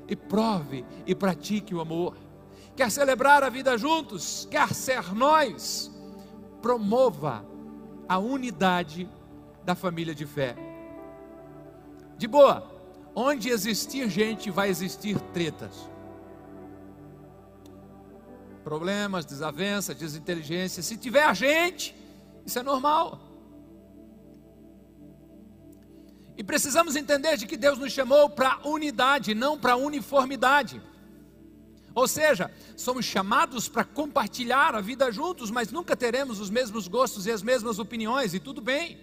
e 0.08 0.16
prove 0.16 0.84
e 1.06 1.14
pratique 1.14 1.74
o 1.74 1.80
amor. 1.80 2.16
Quer 2.74 2.90
celebrar 2.90 3.42
a 3.42 3.50
vida 3.50 3.76
juntos? 3.76 4.48
Quer 4.50 4.72
ser 4.72 5.12
nós? 5.14 5.90
Promova 6.60 7.44
a 8.08 8.18
unidade 8.18 9.08
da 9.64 9.74
família 9.74 10.14
de 10.14 10.26
fé. 10.26 10.56
De 12.16 12.26
boa, 12.26 12.66
onde 13.14 13.48
existir 13.48 14.08
gente, 14.08 14.50
vai 14.50 14.68
existir 14.68 15.20
tretas. 15.32 15.88
Problemas, 18.64 19.24
desavenças, 19.24 19.96
desinteligência. 19.96 20.82
Se 20.82 20.96
tiver 20.96 21.34
gente, 21.34 21.94
isso 22.44 22.58
é 22.58 22.62
normal. 22.62 23.20
E 26.36 26.44
precisamos 26.44 26.94
entender 26.94 27.36
de 27.36 27.46
que 27.46 27.56
Deus 27.56 27.78
nos 27.78 27.92
chamou 27.92 28.30
para 28.30 28.60
unidade, 28.64 29.34
não 29.34 29.58
para 29.58 29.76
uniformidade. 29.76 30.80
Ou 31.98 32.06
seja, 32.06 32.48
somos 32.76 33.04
chamados 33.04 33.68
para 33.68 33.82
compartilhar 33.82 34.72
a 34.72 34.80
vida 34.80 35.10
juntos, 35.10 35.50
mas 35.50 35.72
nunca 35.72 35.96
teremos 35.96 36.38
os 36.38 36.48
mesmos 36.48 36.86
gostos 36.86 37.26
e 37.26 37.32
as 37.32 37.42
mesmas 37.42 37.80
opiniões, 37.80 38.34
e 38.34 38.38
tudo 38.38 38.60
bem. 38.60 38.96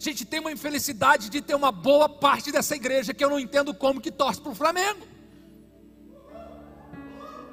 A 0.00 0.02
gente 0.02 0.24
tem 0.24 0.40
uma 0.40 0.50
infelicidade 0.50 1.28
de 1.28 1.42
ter 1.42 1.54
uma 1.54 1.70
boa 1.70 2.08
parte 2.08 2.50
dessa 2.50 2.74
igreja 2.74 3.12
que 3.12 3.22
eu 3.22 3.28
não 3.28 3.38
entendo 3.38 3.74
como 3.74 4.00
que 4.00 4.10
torce 4.10 4.40
para 4.40 4.50
o 4.50 4.54
Flamengo. 4.54 5.06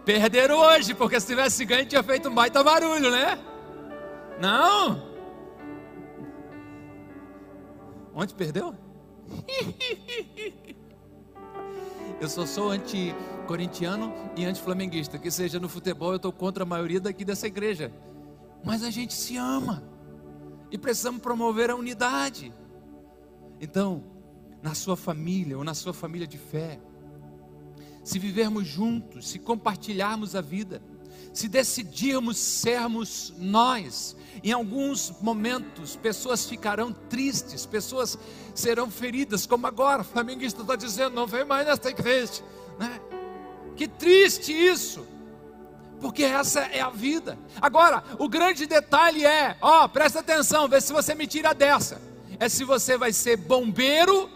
Perderam 0.05 0.57
hoje, 0.59 0.93
porque 0.93 1.19
se 1.19 1.27
tivesse 1.27 1.65
ganho 1.65 1.85
tinha 1.85 2.01
feito 2.01 2.29
um 2.29 2.33
baita 2.33 2.63
barulho, 2.63 3.11
né? 3.11 3.37
Não. 4.39 5.09
Onde 8.15 8.33
perdeu? 8.33 8.73
Eu 12.21 12.29
só 12.29 12.45
sou 12.45 12.71
anti-corintiano 13.49 14.13
e 14.35 14.45
anti-flamenguista. 14.45 15.17
Que 15.17 15.31
seja 15.31 15.59
no 15.59 15.67
futebol, 15.67 16.11
eu 16.11 16.17
estou 16.17 16.31
contra 16.31 16.63
a 16.63 16.65
maioria 16.65 16.99
daqui 16.99 17.25
dessa 17.25 17.47
igreja. 17.47 17.91
Mas 18.63 18.83
a 18.83 18.91
gente 18.91 19.13
se 19.13 19.37
ama. 19.37 19.83
E 20.71 20.77
precisamos 20.77 21.21
promover 21.21 21.71
a 21.71 21.75
unidade. 21.75 22.53
Então, 23.59 24.03
na 24.61 24.75
sua 24.75 24.95
família 24.95 25.57
ou 25.57 25.63
na 25.63 25.73
sua 25.73 25.93
família 25.93 26.27
de 26.27 26.37
fé, 26.37 26.79
se 28.03 28.19
vivermos 28.19 28.67
juntos, 28.67 29.29
se 29.29 29.39
compartilharmos 29.39 30.35
a 30.35 30.41
vida, 30.41 30.81
se 31.33 31.47
decidirmos 31.47 32.37
sermos 32.37 33.33
nós. 33.37 34.15
Em 34.43 34.51
alguns 34.51 35.13
momentos, 35.21 35.95
pessoas 35.95 36.45
ficarão 36.45 36.93
tristes, 36.93 37.65
pessoas 37.65 38.17
serão 38.53 38.89
feridas, 38.91 39.45
como 39.45 39.65
agora. 39.65 40.01
O 40.01 40.05
flamenguista 40.05 40.61
está 40.61 40.75
dizendo: 40.75 41.15
não 41.15 41.25
vem 41.25 41.43
mais 41.43 41.67
nesta 41.67 41.89
igreja. 41.89 42.43
Né? 42.77 43.18
Que 43.79 43.87
triste 43.87 44.51
isso, 44.51 45.07
porque 46.01 46.21
essa 46.21 46.59
é 46.59 46.81
a 46.81 46.89
vida. 46.89 47.39
Agora, 47.61 48.03
o 48.17 48.27
grande 48.27 48.65
detalhe 48.65 49.25
é: 49.25 49.55
ó, 49.61 49.87
presta 49.87 50.19
atenção, 50.19 50.67
vê 50.67 50.81
se 50.81 50.91
você 50.91 51.15
me 51.15 51.25
tira 51.25 51.53
dessa. 51.53 52.01
É 52.37 52.49
se 52.49 52.65
você 52.65 52.97
vai 52.97 53.13
ser 53.13 53.37
bombeiro 53.37 54.29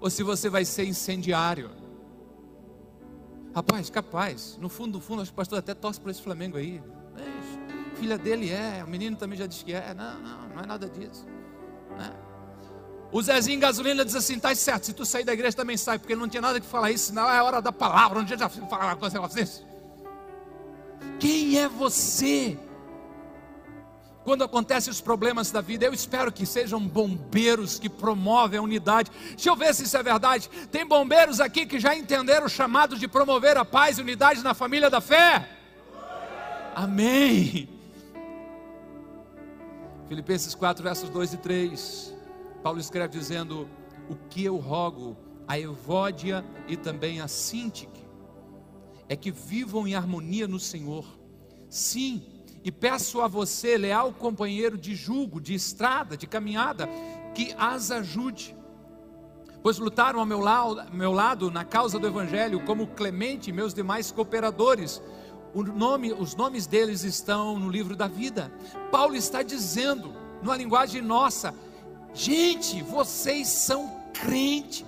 ou 0.00 0.10
se 0.10 0.24
você 0.24 0.50
vai 0.50 0.64
ser 0.64 0.84
incendiário. 0.84 1.70
Rapaz, 3.54 3.88
capaz. 3.88 4.58
No 4.60 4.68
fundo, 4.68 4.94
no 4.94 5.00
fundo, 5.00 5.22
o 5.22 5.32
pastor 5.32 5.60
até 5.60 5.72
torce 5.72 6.00
para 6.00 6.10
esse 6.10 6.20
Flamengo 6.20 6.56
aí. 6.56 6.82
É, 7.16 7.96
filha 7.96 8.18
dele 8.18 8.50
é, 8.50 8.82
o 8.84 8.88
menino 8.90 9.16
também 9.16 9.38
já 9.38 9.46
disse 9.46 9.64
que 9.64 9.72
é. 9.72 9.94
Não, 9.94 10.18
não, 10.18 10.48
não 10.48 10.62
é 10.64 10.66
nada 10.66 10.88
disso. 10.88 11.24
Né? 11.96 12.12
O 13.12 13.22
Zezinho 13.22 13.60
Gasolina 13.60 14.04
diz 14.04 14.16
assim: 14.16 14.38
tá 14.38 14.54
certo, 14.54 14.86
se 14.86 14.92
tu 14.94 15.04
sair 15.04 15.22
da 15.22 15.34
igreja 15.34 15.54
também 15.54 15.76
sai, 15.76 15.98
porque 15.98 16.16
não 16.16 16.28
tinha 16.28 16.40
nada 16.40 16.58
que 16.58 16.66
falar 16.66 16.90
isso, 16.90 17.06
senão 17.08 17.28
é 17.30 17.42
hora 17.42 17.60
da 17.60 17.70
palavra, 17.70 18.18
não 18.18 18.24
tinha 18.24 18.38
já 18.38 18.48
falar 18.48 18.96
com 18.96 19.06
negócio 19.06 19.36
desse. 19.36 19.62
Quem 21.20 21.58
é 21.58 21.68
você? 21.68 22.58
Quando 24.24 24.44
acontecem 24.44 24.90
os 24.90 25.00
problemas 25.00 25.50
da 25.50 25.60
vida, 25.60 25.84
eu 25.84 25.92
espero 25.92 26.30
que 26.30 26.46
sejam 26.46 26.80
bombeiros 26.80 27.78
que 27.78 27.88
promovem 27.88 28.58
a 28.58 28.62
unidade. 28.62 29.10
Deixa 29.30 29.50
eu 29.50 29.56
ver 29.56 29.74
se 29.74 29.82
isso 29.82 29.96
é 29.96 30.02
verdade. 30.02 30.48
Tem 30.70 30.86
bombeiros 30.86 31.40
aqui 31.40 31.66
que 31.66 31.80
já 31.80 31.94
entenderam 31.94 32.46
o 32.46 32.48
chamado 32.48 32.96
de 32.96 33.08
promover 33.08 33.56
a 33.56 33.64
paz 33.64 33.98
e 33.98 34.00
unidade 34.00 34.42
na 34.42 34.54
família 34.54 34.88
da 34.88 35.00
fé? 35.00 35.48
Amém. 36.74 37.68
Filipenses 40.08 40.54
4, 40.54 40.84
versos 40.84 41.10
2 41.10 41.34
e 41.34 41.36
3. 41.38 42.11
Paulo 42.62 42.78
escreve 42.78 43.18
dizendo: 43.18 43.68
O 44.08 44.14
que 44.14 44.44
eu 44.44 44.56
rogo 44.56 45.16
a 45.46 45.58
Evódia 45.58 46.44
e 46.68 46.76
também 46.76 47.20
a 47.20 47.28
Sintique 47.28 48.02
é 49.08 49.16
que 49.16 49.30
vivam 49.30 49.86
em 49.86 49.94
harmonia 49.94 50.48
no 50.48 50.58
Senhor. 50.58 51.04
Sim, 51.68 52.22
e 52.64 52.70
peço 52.70 53.20
a 53.20 53.28
você, 53.28 53.76
leal 53.76 54.12
companheiro 54.12 54.78
de 54.78 54.94
julgo, 54.94 55.40
de 55.40 55.54
estrada, 55.54 56.16
de 56.16 56.26
caminhada, 56.26 56.88
que 57.34 57.54
as 57.58 57.90
ajude. 57.90 58.56
Pois 59.62 59.78
lutaram 59.78 60.20
ao 60.20 60.26
meu 60.26 60.40
lado, 60.40 60.92
meu 60.92 61.12
lado 61.12 61.50
na 61.50 61.64
causa 61.64 61.98
do 61.98 62.06
Evangelho, 62.06 62.64
como 62.64 62.86
Clemente 62.86 63.50
e 63.50 63.52
meus 63.52 63.74
demais 63.74 64.10
cooperadores. 64.10 65.02
Nome, 65.54 66.12
os 66.12 66.34
nomes 66.34 66.66
deles 66.66 67.04
estão 67.04 67.58
no 67.58 67.68
livro 67.68 67.94
da 67.94 68.08
vida. 68.08 68.52
Paulo 68.90 69.14
está 69.14 69.42
dizendo, 69.42 70.12
numa 70.42 70.56
linguagem 70.56 71.02
nossa, 71.02 71.54
gente, 72.14 72.82
vocês 72.82 73.48
são 73.48 74.02
crente. 74.12 74.86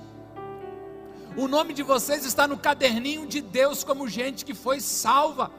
O 1.37 1.49
nome 1.49 1.75
de 1.75 1.83
vocês 1.83 2.25
está 2.25 2.47
no 2.47 2.57
caderninho 2.57 3.27
de 3.27 3.41
Deus 3.41 3.83
como 3.83 4.09
gente 4.09 4.45
que 4.45 4.55
foi 4.55 4.81
salva 4.81 5.51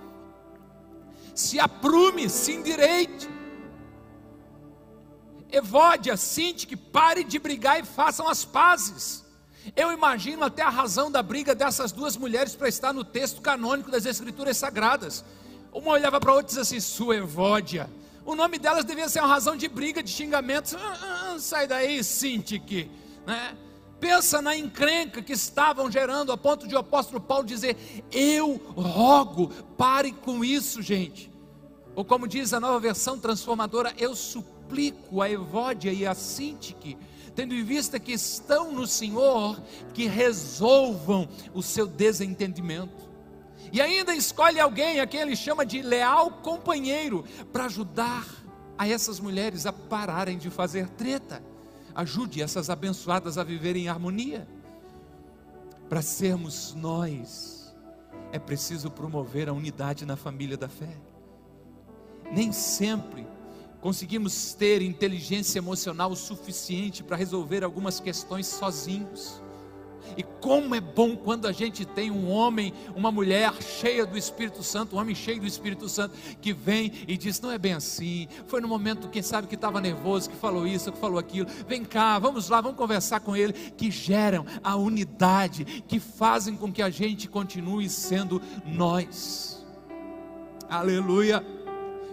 se 1.36 1.60
aprume, 1.60 2.30
se 2.30 2.54
endireite. 2.54 3.30
Evódia, 5.52 6.16
sinte 6.16 6.66
que 6.66 6.78
pare 6.78 7.24
de 7.24 7.38
brigar 7.38 7.80
e 7.80 7.84
façam 7.84 8.28
as 8.28 8.46
pazes. 8.46 9.24
Eu 9.76 9.92
imagino 9.92 10.44
até 10.46 10.62
a 10.62 10.70
razão 10.70 11.12
da 11.12 11.22
briga 11.22 11.54
dessas 11.54 11.92
duas 11.92 12.16
mulheres 12.16 12.56
para 12.56 12.70
estar 12.70 12.94
no 12.94 13.04
texto 13.04 13.42
canônico 13.42 13.92
das 13.92 14.06
Escrituras 14.06 14.58
Sagradas. 14.58 15.26
Uma 15.74 15.92
olhava 15.92 16.20
para 16.22 16.32
a 16.32 16.36
outra 16.36 16.46
e 16.46 16.56
dizia 16.56 16.62
assim: 16.62 16.80
Sua 16.80 17.18
Evódia. 17.18 17.90
O 18.26 18.34
nome 18.34 18.58
delas 18.58 18.84
devia 18.84 19.08
ser 19.08 19.20
uma 19.20 19.28
razão 19.28 19.56
de 19.56 19.68
briga, 19.68 20.02
de 20.02 20.10
xingamentos. 20.10 20.74
Ah, 20.74 20.80
ah, 21.00 21.32
ah 21.36 21.40
sai 21.40 21.68
daí, 21.68 22.04
Sintique. 22.04 22.90
Né? 23.26 23.56
Pensa 24.00 24.42
na 24.42 24.58
encrenca 24.58 25.22
que 25.22 25.34
estavam 25.34 25.92
gerando, 25.92 26.32
a 26.32 26.38
ponto 26.38 26.68
de 26.68 26.76
o 26.76 26.80
apóstolo 26.80 27.22
Paulo 27.22 27.46
dizer: 27.46 27.78
Eu 28.12 28.56
rogo, 28.76 29.50
pare 29.78 30.12
com 30.12 30.44
isso, 30.44 30.82
gente. 30.82 31.32
Ou 31.96 32.04
como 32.04 32.28
diz 32.28 32.52
a 32.52 32.60
nova 32.60 32.80
versão 32.80 33.18
transformadora, 33.20 33.94
eu 33.98 34.16
suplico 34.16 35.22
a 35.22 35.30
Evódia 35.30 35.94
e 35.94 36.06
a 36.06 36.14
Sintique, 36.16 36.98
tendo 37.36 37.54
em 37.54 37.64
vista 37.64 38.00
que 38.00 38.12
estão 38.12 38.72
no 38.72 38.88
Senhor, 38.88 39.62
que 39.94 40.08
resolvam 40.08 41.30
o 41.54 41.62
seu 41.62 41.88
desentendimento. 41.88 43.05
E 43.72 43.82
ainda 43.82 44.16
escolhe 44.16 44.60
alguém 44.60 45.00
a 45.00 45.08
quem 45.08 45.22
ele 45.22 45.36
chama 45.36 45.66
de 45.66 45.82
leal 45.82 46.32
companheiro, 46.32 47.24
para 47.52 47.66
ajudar 47.66 48.26
a 48.78 48.88
essas 48.88 49.20
mulheres 49.20 49.66
a 49.66 49.74
pararem 49.74 50.38
de 50.38 50.50
fazer 50.50 50.88
treta 50.90 51.42
ajude 51.96 52.42
essas 52.42 52.70
abençoadas 52.70 53.38
a 53.38 53.44
viverem 53.44 53.86
em 53.86 53.88
harmonia. 53.88 54.46
Para 55.88 56.02
sermos 56.02 56.76
nós, 56.76 57.74
é 58.34 58.38
preciso 58.38 58.92
promover 58.92 59.48
a 59.48 59.54
unidade 59.54 60.06
na 60.06 60.18
família 60.18 60.58
da 60.58 60.68
fé. 60.68 60.98
Nem 62.32 62.52
sempre 62.52 63.26
conseguimos 63.80 64.54
ter 64.54 64.82
inteligência 64.82 65.60
emocional 65.60 66.14
suficiente 66.16 67.04
para 67.04 67.16
resolver 67.16 67.64
algumas 67.64 68.00
questões 68.00 68.48
sozinhos. 68.48 69.42
E 70.18 70.24
como 70.24 70.76
é 70.76 70.82
bom 70.82 71.16
quando 71.16 71.48
a 71.48 71.52
gente 71.52 71.86
tem 71.86 72.12
um 72.12 72.30
homem, 72.30 72.74
uma 72.96 73.12
mulher 73.12 73.54
cheia 73.62 74.06
do 74.06 74.18
Espírito 74.18 74.64
Santo, 74.64 74.96
um 74.96 75.00
homem 75.00 75.16
cheio 75.16 75.40
do 75.40 75.48
Espírito 75.48 75.90
Santo, 75.90 76.16
que 76.42 76.54
vem 76.54 76.92
e 77.08 77.18
diz: 77.18 77.40
não 77.42 77.52
é 77.52 77.58
bem 77.58 77.74
assim. 77.74 78.28
Foi 78.48 78.62
no 78.62 78.68
momento, 78.68 79.10
quem 79.10 79.22
sabe, 79.22 79.48
que 79.48 79.56
estava 79.56 79.82
nervoso, 79.82 80.30
que 80.30 80.36
falou 80.36 80.66
isso, 80.68 80.92
que 80.92 80.98
falou 80.98 81.20
aquilo. 81.20 81.48
Vem 81.68 81.84
cá, 81.84 82.20
vamos 82.20 82.50
lá, 82.50 82.62
vamos 82.62 82.78
conversar 82.78 83.20
com 83.20 83.36
ele. 83.36 83.54
Que 83.54 83.92
geram 83.92 84.46
a 84.64 84.76
unidade, 84.76 85.66
que 85.88 86.00
fazem 86.00 86.56
com 86.56 86.72
que 86.72 86.82
a 86.82 86.90
gente 86.90 87.28
continue 87.28 87.90
sendo 87.90 88.42
nós. 88.66 89.66
Aleluia. 90.70 91.46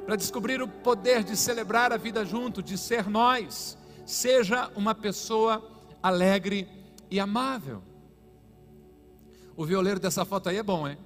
Para 0.05 0.17
descobrir 0.17 0.61
o 0.61 0.69
poder 0.69 1.23
de 1.23 1.37
celebrar 1.37 1.93
a 1.93 1.97
vida 1.97 2.25
junto, 2.25 2.63
de 2.63 2.77
ser 2.77 3.09
nós, 3.09 3.79
seja 4.05 4.71
uma 4.75 4.95
pessoa 4.95 5.63
alegre 6.03 6.69
e 7.13 7.21
amável. 7.21 7.83
O 9.55 9.67
violeiro 9.67 10.01
dessa 10.01 10.25
foto 10.25 10.49
aí 10.49 10.57
é 10.57 10.63
bom, 10.63 10.89
hein? 10.89 10.97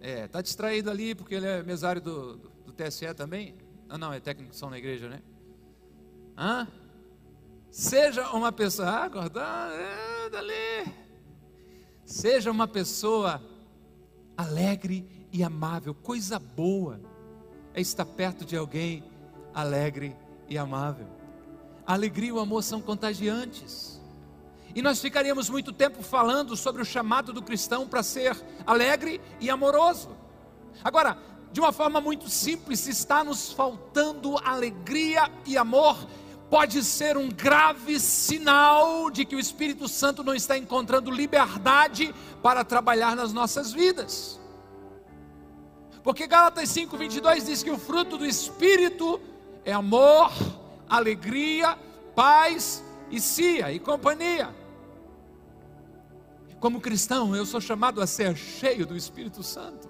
É, 0.00 0.28
tá 0.28 0.40
distraído 0.40 0.88
ali 0.88 1.12
porque 1.12 1.34
ele 1.34 1.46
é 1.46 1.60
mesário 1.60 2.00
do, 2.00 2.36
do, 2.36 2.48
do 2.66 2.72
TSE 2.72 3.12
também. 3.14 3.56
Ah, 3.88 3.98
não, 3.98 4.12
é 4.12 4.20
técnico 4.20 4.52
de 4.52 4.56
som 4.56 4.70
na 4.70 4.78
igreja, 4.78 5.08
né? 5.08 5.20
Hã? 6.36 6.68
Seja 7.68 8.30
uma 8.30 8.52
pessoa, 8.52 8.88
ah, 8.88 9.08
Gordão, 9.08 9.42
é, 9.42 10.30
dali. 10.30 10.94
Seja 12.04 12.52
uma 12.52 12.68
pessoa 12.68 13.42
alegre 14.36 15.26
e 15.32 15.42
amável. 15.42 15.92
Coisa 15.92 16.38
boa 16.38 17.00
é 17.74 17.80
estar 17.80 18.06
perto 18.06 18.44
de 18.44 18.56
alguém 18.56 19.02
alegre 19.52 20.16
e 20.48 20.56
amável. 20.56 21.08
A 21.84 21.94
alegria 21.94 22.28
e 22.28 22.32
o 22.32 22.38
amor 22.38 22.62
são 22.62 22.80
contagiantes. 22.80 23.97
E 24.78 24.82
nós 24.82 25.00
ficaríamos 25.00 25.50
muito 25.50 25.72
tempo 25.72 26.04
falando 26.04 26.56
sobre 26.56 26.80
o 26.80 26.84
chamado 26.84 27.32
do 27.32 27.42
cristão 27.42 27.88
para 27.88 28.00
ser 28.00 28.40
alegre 28.64 29.20
e 29.40 29.50
amoroso. 29.50 30.08
Agora, 30.84 31.18
de 31.50 31.58
uma 31.58 31.72
forma 31.72 32.00
muito 32.00 32.28
simples, 32.28 32.78
se 32.78 32.90
está 32.90 33.24
nos 33.24 33.52
faltando 33.52 34.38
alegria 34.38 35.28
e 35.44 35.58
amor, 35.58 35.98
pode 36.48 36.84
ser 36.84 37.16
um 37.16 37.28
grave 37.28 37.98
sinal 37.98 39.10
de 39.10 39.24
que 39.24 39.34
o 39.34 39.40
Espírito 39.40 39.88
Santo 39.88 40.22
não 40.22 40.32
está 40.32 40.56
encontrando 40.56 41.10
liberdade 41.10 42.14
para 42.40 42.62
trabalhar 42.62 43.16
nas 43.16 43.32
nossas 43.32 43.72
vidas. 43.72 44.38
Porque 46.04 46.24
Gálatas 46.24 46.68
5:22 46.68 47.46
diz 47.46 47.64
que 47.64 47.70
o 47.72 47.78
fruto 47.80 48.16
do 48.16 48.24
Espírito 48.24 49.20
é 49.64 49.72
amor, 49.72 50.30
alegria, 50.88 51.76
paz, 52.14 52.84
e 53.10 53.20
cia 53.20 53.72
e 53.72 53.78
companhia. 53.78 54.54
Como 56.60 56.80
cristão, 56.80 57.36
eu 57.36 57.46
sou 57.46 57.60
chamado 57.60 58.00
a 58.00 58.06
ser 58.06 58.36
cheio 58.36 58.84
do 58.84 58.96
Espírito 58.96 59.42
Santo, 59.42 59.88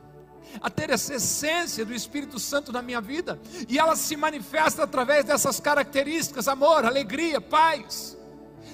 a 0.61 0.69
ter 0.69 0.91
essa 0.91 1.15
essência 1.15 1.85
do 1.85 1.95
Espírito 1.95 2.39
Santo 2.39 2.73
na 2.73 2.83
minha 2.83 3.01
vida, 3.01 3.41
e 3.69 3.79
ela 3.79 3.97
se 3.97 4.17
manifesta 4.17 4.83
através 4.83 5.25
dessas 5.25 5.61
características: 5.61 6.47
amor, 6.49 6.85
alegria, 6.85 7.41
paz. 7.41 8.17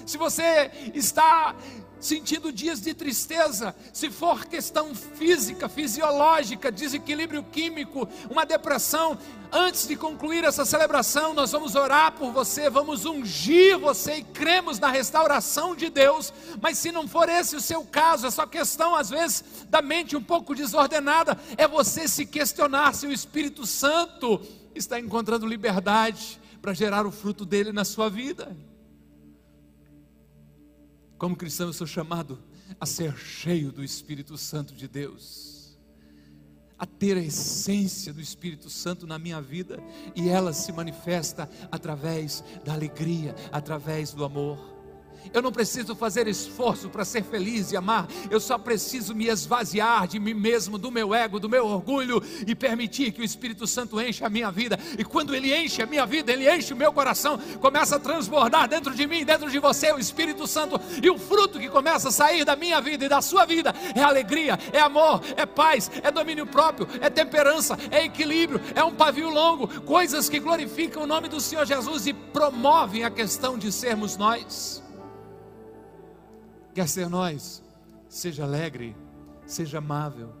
Se 0.05 0.17
você 0.17 0.71
está 0.93 1.55
sentindo 1.99 2.51
dias 2.51 2.81
de 2.81 2.93
tristeza, 2.93 3.75
se 3.93 4.09
for 4.09 4.45
questão 4.45 4.93
física, 4.93 5.67
fisiológica, 5.67 6.71
desequilíbrio 6.71 7.43
químico, 7.43 8.07
uma 8.29 8.45
depressão, 8.45 9.17
antes 9.51 9.87
de 9.87 9.95
concluir 9.95 10.43
essa 10.43 10.65
celebração, 10.65 11.33
nós 11.33 11.51
vamos 11.51 11.75
orar 11.75 12.11
por 12.13 12.31
você, 12.31 12.69
vamos 12.69 13.05
ungir 13.05 13.77
você 13.77 14.17
e 14.17 14.23
cremos 14.23 14.79
na 14.79 14.89
restauração 14.89 15.75
de 15.75 15.89
Deus. 15.89 16.33
Mas 16.61 16.77
se 16.77 16.91
não 16.91 17.07
for 17.07 17.29
esse 17.29 17.55
o 17.55 17.61
seu 17.61 17.83
caso, 17.83 18.27
essa 18.27 18.45
questão 18.45 18.95
às 18.95 19.09
vezes 19.09 19.43
da 19.69 19.81
mente 19.81 20.15
um 20.15 20.23
pouco 20.23 20.53
desordenada, 20.53 21.39
é 21.57 21.67
você 21.67 22.07
se 22.07 22.25
questionar 22.25 22.93
se 22.93 23.07
o 23.07 23.11
Espírito 23.11 23.65
Santo 23.65 24.41
está 24.75 24.99
encontrando 24.99 25.47
liberdade 25.47 26.39
para 26.61 26.73
gerar 26.73 27.05
o 27.05 27.11
fruto 27.11 27.45
dele 27.45 27.71
na 27.71 27.85
sua 27.85 28.09
vida. 28.09 28.55
Como 31.17 31.35
cristão, 31.35 31.67
eu 31.67 31.73
sou 31.73 31.87
chamado 31.87 32.37
a 32.79 32.85
ser 32.85 33.15
cheio 33.17 33.71
do 33.71 33.83
Espírito 33.83 34.37
Santo 34.37 34.73
de 34.73 34.87
Deus, 34.87 35.77
a 36.77 36.85
ter 36.85 37.15
a 37.15 37.21
essência 37.21 38.11
do 38.11 38.19
Espírito 38.19 38.69
Santo 38.69 39.07
na 39.07 39.17
minha 39.17 39.41
vida, 39.41 39.81
e 40.13 40.27
ela 40.27 40.51
se 40.51 40.71
manifesta 40.73 41.49
através 41.71 42.43
da 42.65 42.73
alegria, 42.73 43.33
através 43.51 44.11
do 44.11 44.25
amor. 44.25 44.74
Eu 45.33 45.41
não 45.41 45.51
preciso 45.51 45.95
fazer 45.95 46.27
esforço 46.27 46.89
para 46.89 47.05
ser 47.05 47.23
feliz 47.23 47.71
e 47.71 47.77
amar. 47.77 48.07
Eu 48.29 48.39
só 48.39 48.57
preciso 48.57 49.13
me 49.13 49.27
esvaziar 49.27 50.07
de 50.07 50.19
mim 50.19 50.33
mesmo, 50.33 50.77
do 50.77 50.91
meu 50.91 51.13
ego, 51.13 51.39
do 51.39 51.49
meu 51.49 51.65
orgulho 51.65 52.21
e 52.45 52.55
permitir 52.55 53.11
que 53.11 53.21
o 53.21 53.23
Espírito 53.23 53.67
Santo 53.67 53.99
encha 53.99 54.25
a 54.25 54.29
minha 54.29 54.51
vida. 54.51 54.79
E 54.97 55.03
quando 55.03 55.35
ele 55.35 55.55
enche 55.55 55.81
a 55.81 55.85
minha 55.85 56.05
vida, 56.05 56.31
ele 56.31 56.49
enche 56.49 56.73
o 56.73 56.77
meu 56.77 56.93
coração, 56.93 57.37
começa 57.59 57.95
a 57.95 57.99
transbordar 57.99 58.67
dentro 58.67 58.93
de 58.93 59.05
mim, 59.07 59.25
dentro 59.25 59.49
de 59.49 59.59
você, 59.59 59.91
o 59.91 59.99
Espírito 59.99 60.47
Santo. 60.47 60.79
E 61.01 61.09
o 61.09 61.17
fruto 61.17 61.59
que 61.59 61.69
começa 61.69 62.09
a 62.09 62.11
sair 62.11 62.45
da 62.45 62.55
minha 62.55 62.79
vida 62.79 63.05
e 63.05 63.09
da 63.09 63.21
sua 63.21 63.45
vida 63.45 63.73
é 63.95 64.01
alegria, 64.01 64.59
é 64.71 64.79
amor, 64.79 65.21
é 65.35 65.45
paz, 65.45 65.91
é 66.03 66.11
domínio 66.11 66.45
próprio, 66.45 66.87
é 67.01 67.09
temperança, 67.09 67.77
é 67.91 68.05
equilíbrio, 68.05 68.61
é 68.73 68.83
um 68.83 68.93
pavio 68.93 69.29
longo, 69.29 69.67
coisas 69.81 70.29
que 70.29 70.39
glorificam 70.39 71.03
o 71.03 71.07
nome 71.07 71.27
do 71.27 71.39
Senhor 71.39 71.65
Jesus 71.65 72.07
e 72.07 72.13
promovem 72.13 73.03
a 73.03 73.09
questão 73.09 73.57
de 73.57 73.71
sermos 73.71 74.17
nós. 74.17 74.84
Quer 76.75 76.89
ser 76.89 77.09
nós? 77.09 77.63
Seja 78.09 78.43
alegre, 78.43 78.93
seja 79.45 79.77
amável. 79.77 80.33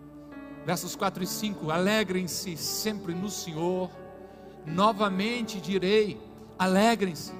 Versos 0.65 0.93
4 0.93 1.23
e 1.23 1.27
5: 1.27 1.71
Alegrem-se 1.71 2.57
sempre 2.57 3.15
no 3.15 3.29
Senhor. 3.29 3.89
Novamente 4.65 5.61
direi: 5.61 6.21
alegrem-se. 6.59 7.31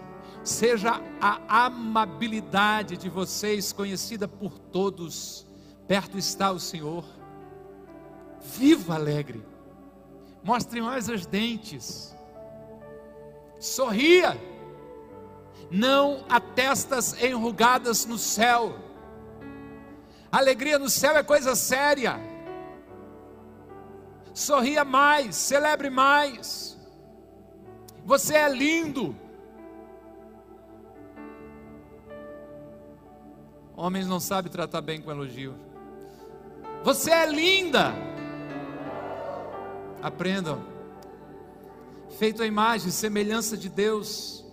Seja 0.46 1.02
a 1.20 1.66
amabilidade 1.66 2.96
de 2.96 3.10
vocês 3.10 3.74
conhecida 3.74 4.30
por 4.30 4.58
todos. 4.58 5.46
Perto 5.86 6.18
está 6.18 6.52
o 6.52 6.60
Senhor. 6.60 7.04
Viva 8.40 8.96
alegre. 8.96 9.46
Mostre 10.42 10.82
mais 10.82 11.10
os 11.10 11.26
dentes. 11.26 12.16
Sorria. 13.60 14.40
Não 15.70 16.24
há 16.30 16.40
testas 16.40 17.22
enrugadas 17.22 18.06
no 18.06 18.18
céu 18.18 18.85
Alegria 20.36 20.78
no 20.78 20.90
céu 20.90 21.16
é 21.16 21.24
coisa 21.24 21.56
séria. 21.56 22.20
Sorria 24.34 24.84
mais, 24.84 25.34
celebre 25.34 25.90
mais. 25.90 26.78
Você 28.04 28.34
é 28.36 28.50
lindo. 28.50 29.16
Homens 33.78 34.08
não 34.08 34.20
sabem 34.20 34.52
tratar 34.52 34.82
bem 34.82 35.02
com 35.02 35.10
elogio. 35.10 35.56
Você 36.84 37.12
é 37.12 37.26
linda. 37.26 37.94
Aprendam. 40.04 40.62
Feito 42.20 42.44
a 42.44 42.46
imagem 42.46 42.92
semelhança 42.92 43.56
de 43.56 43.70
Deus. 43.70 44.45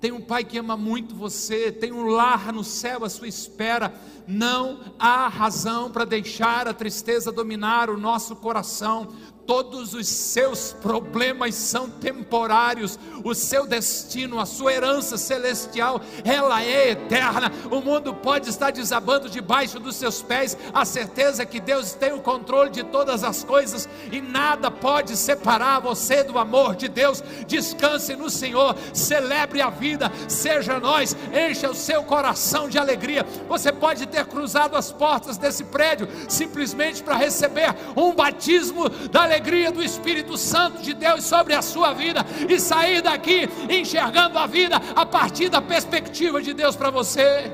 Tem 0.00 0.12
um 0.12 0.20
pai 0.20 0.44
que 0.44 0.56
ama 0.56 0.76
muito 0.76 1.14
você, 1.14 1.70
tem 1.70 1.92
um 1.92 2.06
lar 2.06 2.52
no 2.52 2.64
céu 2.64 3.04
à 3.04 3.08
sua 3.08 3.28
espera. 3.28 3.92
Não 4.26 4.80
há 4.98 5.28
razão 5.28 5.90
para 5.90 6.06
deixar 6.06 6.66
a 6.66 6.72
tristeza 6.72 7.30
dominar 7.30 7.90
o 7.90 7.98
nosso 7.98 8.34
coração 8.36 9.08
todos 9.50 9.94
os 9.94 10.06
seus 10.06 10.76
problemas 10.80 11.56
são 11.56 11.90
temporários, 11.90 12.96
o 13.24 13.34
seu 13.34 13.66
destino, 13.66 14.38
a 14.38 14.46
sua 14.46 14.72
herança 14.72 15.18
celestial, 15.18 16.00
ela 16.24 16.62
é 16.62 16.90
eterna. 16.90 17.50
O 17.68 17.80
mundo 17.80 18.14
pode 18.14 18.48
estar 18.48 18.70
desabando 18.70 19.28
debaixo 19.28 19.80
dos 19.80 19.96
seus 19.96 20.22
pés, 20.22 20.56
a 20.72 20.84
certeza 20.84 21.42
é 21.42 21.46
que 21.46 21.58
Deus 21.58 21.94
tem 21.94 22.12
o 22.12 22.20
controle 22.20 22.70
de 22.70 22.84
todas 22.84 23.24
as 23.24 23.42
coisas 23.42 23.88
e 24.12 24.20
nada 24.20 24.70
pode 24.70 25.16
separar 25.16 25.80
você 25.80 26.22
do 26.22 26.38
amor 26.38 26.76
de 26.76 26.86
Deus. 26.86 27.20
Descanse 27.48 28.14
no 28.14 28.30
Senhor, 28.30 28.76
celebre 28.94 29.60
a 29.60 29.68
vida, 29.68 30.12
seja 30.28 30.78
nós, 30.78 31.16
encha 31.34 31.68
o 31.68 31.74
seu 31.74 32.04
coração 32.04 32.68
de 32.68 32.78
alegria. 32.78 33.26
Você 33.48 33.72
pode 33.72 34.06
ter 34.06 34.24
cruzado 34.26 34.76
as 34.76 34.92
portas 34.92 35.36
desse 35.36 35.64
prédio 35.64 36.06
simplesmente 36.28 37.02
para 37.02 37.16
receber 37.16 37.74
um 37.96 38.14
batismo 38.14 38.88
da 38.88 39.24
alegria 39.24 39.39
alegria 39.40 39.72
do 39.72 39.82
Espírito 39.82 40.36
Santo 40.36 40.82
de 40.82 40.92
Deus 40.92 41.24
sobre 41.24 41.54
a 41.54 41.62
sua 41.62 41.94
vida 41.94 42.20
e 42.46 42.60
sair 42.60 43.00
daqui 43.00 43.48
enxergando 43.70 44.38
a 44.38 44.46
vida 44.46 44.76
a 44.94 45.06
partir 45.06 45.48
da 45.48 45.62
perspectiva 45.62 46.42
de 46.42 46.52
Deus 46.52 46.76
para 46.76 46.90
você. 46.90 47.50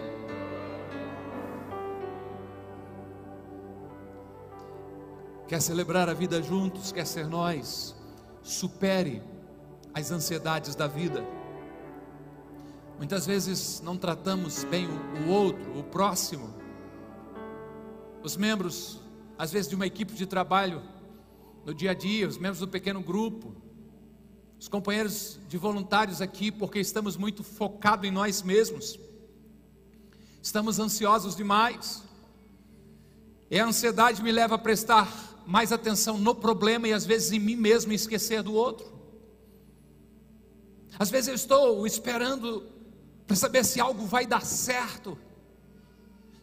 Quer 5.46 5.62
celebrar 5.62 6.09
a 6.09 6.12
vida 6.12 6.42
juntos? 6.42 6.90
Quer 6.90 7.07
ser 7.07 7.29
nós? 7.29 7.94
Supere 8.42 9.22
as 9.94 10.11
ansiedades 10.11 10.75
da 10.75 10.88
vida. 10.88 11.25
Muitas 12.99 13.27
vezes 13.27 13.81
não 13.81 13.96
tratamos 13.96 14.64
bem 14.64 14.88
o, 15.25 15.31
outro, 15.31 15.79
o 15.79 15.85
próximo. 15.85 16.53
Os 18.25 18.37
membros, 18.37 19.01
às 19.38 19.53
vezes, 19.53 19.68
de 19.68 19.77
uma 19.77 19.87
equipe 19.87 20.14
de 20.14 20.27
trabalho, 20.27 20.83
no 21.67 21.75
dia 21.75 21.91
a 21.91 21.95
dia, 21.95 22.29
os 22.29 22.39
membros 22.39 22.61
do 22.61 22.69
pequeno 22.69 23.01
grupo, 23.01 23.53
os 24.57 24.69
companheiros 24.69 25.41
de 25.49 25.59
voluntários 25.59 26.23
aqui, 26.23 26.53
porque 26.53 26.79
estamos 26.79 27.17
muito 27.17 27.43
focados 27.43 28.09
em 28.09 28.13
nós 28.13 28.41
mesmos, 28.41 28.97
estamos 30.41 30.79
ansiosos 30.79 31.35
demais, 31.35 32.05
e 33.51 33.59
a 33.59 33.67
ansiedade 33.67 34.23
me 34.23 34.31
leva 34.31 34.55
a 34.55 34.59
prestar 34.59 35.43
mais 35.45 35.73
atenção 35.73 36.17
no 36.19 36.37
problema 36.37 36.87
e 36.87 36.93
às 36.93 37.05
vezes 37.05 37.33
em 37.33 37.41
mim 37.41 37.57
mesmo 37.57 37.91
e 37.91 37.97
esquecer 37.97 38.45
do 38.45 38.55
outro. 38.55 38.87
Às 40.97 41.11
vezes 41.11 41.29
eu 41.29 41.35
estou 41.35 41.85
esperando 41.85 42.65
para 43.27 43.35
saber 43.35 43.65
se 43.65 43.81
algo 43.81 44.07
vai 44.07 44.25
dar 44.25 44.43
certo 44.43 45.19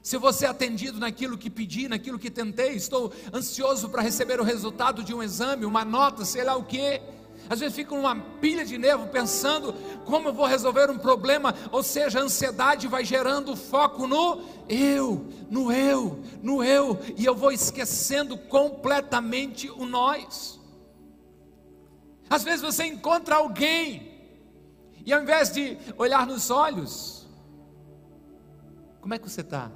se 0.03 0.17
você 0.17 0.45
é 0.45 0.49
atendido 0.49 0.99
naquilo 0.99 1.37
que 1.37 1.49
pedi, 1.49 1.87
naquilo 1.87 2.19
que 2.19 2.29
tentei, 2.29 2.73
estou 2.73 3.13
ansioso 3.33 3.87
para 3.87 4.01
receber 4.01 4.37
o 4.37 4.43
resultado 4.43 5.01
de 5.01 5.13
um 5.13 5.23
exame, 5.23 5.65
uma 5.65 5.85
nota, 5.85 6.25
sei 6.25 6.43
lá 6.43 6.57
o 6.57 6.65
que. 6.65 7.01
Às 7.49 7.61
vezes 7.61 7.73
fico 7.73 7.95
numa 7.95 8.13
pilha 8.13 8.65
de 8.65 8.77
nervo 8.77 9.07
pensando 9.07 9.73
como 10.05 10.27
eu 10.27 10.33
vou 10.33 10.45
resolver 10.45 10.91
um 10.91 10.97
problema, 10.97 11.55
ou 11.71 11.81
seja, 11.81 12.19
a 12.19 12.21
ansiedade 12.21 12.85
vai 12.85 13.05
gerando 13.05 13.55
foco 13.55 14.05
no 14.05 14.41
eu, 14.67 15.25
no 15.49 15.71
eu, 15.71 16.21
no 16.41 16.61
eu, 16.61 16.99
e 17.15 17.23
eu 17.23 17.33
vou 17.33 17.53
esquecendo 17.53 18.37
completamente 18.37 19.71
o 19.71 19.85
nós. 19.85 20.59
Às 22.29 22.43
vezes 22.43 22.61
você 22.61 22.83
encontra 22.83 23.35
alguém, 23.35 24.35
e 25.05 25.13
ao 25.13 25.21
invés 25.21 25.49
de 25.49 25.77
olhar 25.97 26.27
nos 26.27 26.49
olhos, 26.49 27.25
como 28.99 29.13
é 29.13 29.17
que 29.17 29.29
você 29.29 29.41
está? 29.41 29.71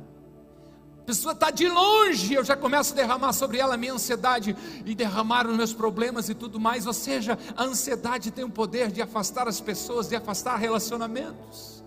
Pessoa 1.08 1.32
está 1.32 1.50
de 1.50 1.70
longe, 1.70 2.34
eu 2.34 2.44
já 2.44 2.58
começo 2.58 2.92
a 2.92 2.96
derramar 2.98 3.32
sobre 3.32 3.60
ela 3.60 3.76
a 3.76 3.78
minha 3.78 3.94
ansiedade 3.94 4.54
e 4.86 4.94
derramar 4.94 5.48
os 5.48 5.56
meus 5.56 5.72
problemas 5.72 6.28
e 6.28 6.36
tudo 6.36 6.60
mais. 6.60 6.86
Ou 6.86 6.92
seja, 6.92 7.40
a 7.56 7.64
ansiedade 7.64 8.30
tem 8.30 8.44
o 8.44 8.50
poder 8.50 8.92
de 8.92 9.02
afastar 9.02 9.48
as 9.48 9.62
pessoas, 9.62 10.10
de 10.10 10.18
afastar 10.18 10.58
relacionamentos. 10.58 11.82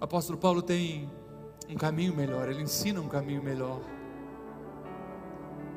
O 0.00 0.04
apóstolo 0.04 0.38
Paulo 0.38 0.62
tem 0.62 1.10
um 1.68 1.74
caminho 1.74 2.14
melhor, 2.14 2.48
ele 2.48 2.62
ensina 2.62 3.00
um 3.00 3.08
caminho 3.08 3.42
melhor. 3.42 3.80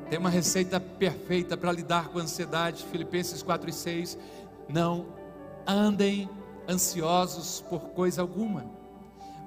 Tem 0.08 0.16
uma 0.16 0.30
receita 0.30 0.78
perfeita 0.78 1.56
para 1.56 1.72
lidar 1.72 2.10
com 2.10 2.20
a 2.20 2.22
ansiedade, 2.22 2.86
Filipenses 2.92 3.42
4 3.42 3.68
e 3.68 3.72
6. 3.72 4.16
Não 4.68 5.06
andem 5.66 6.30
ansiosos 6.68 7.64
por 7.68 7.80
coisa 7.90 8.22
alguma, 8.22 8.64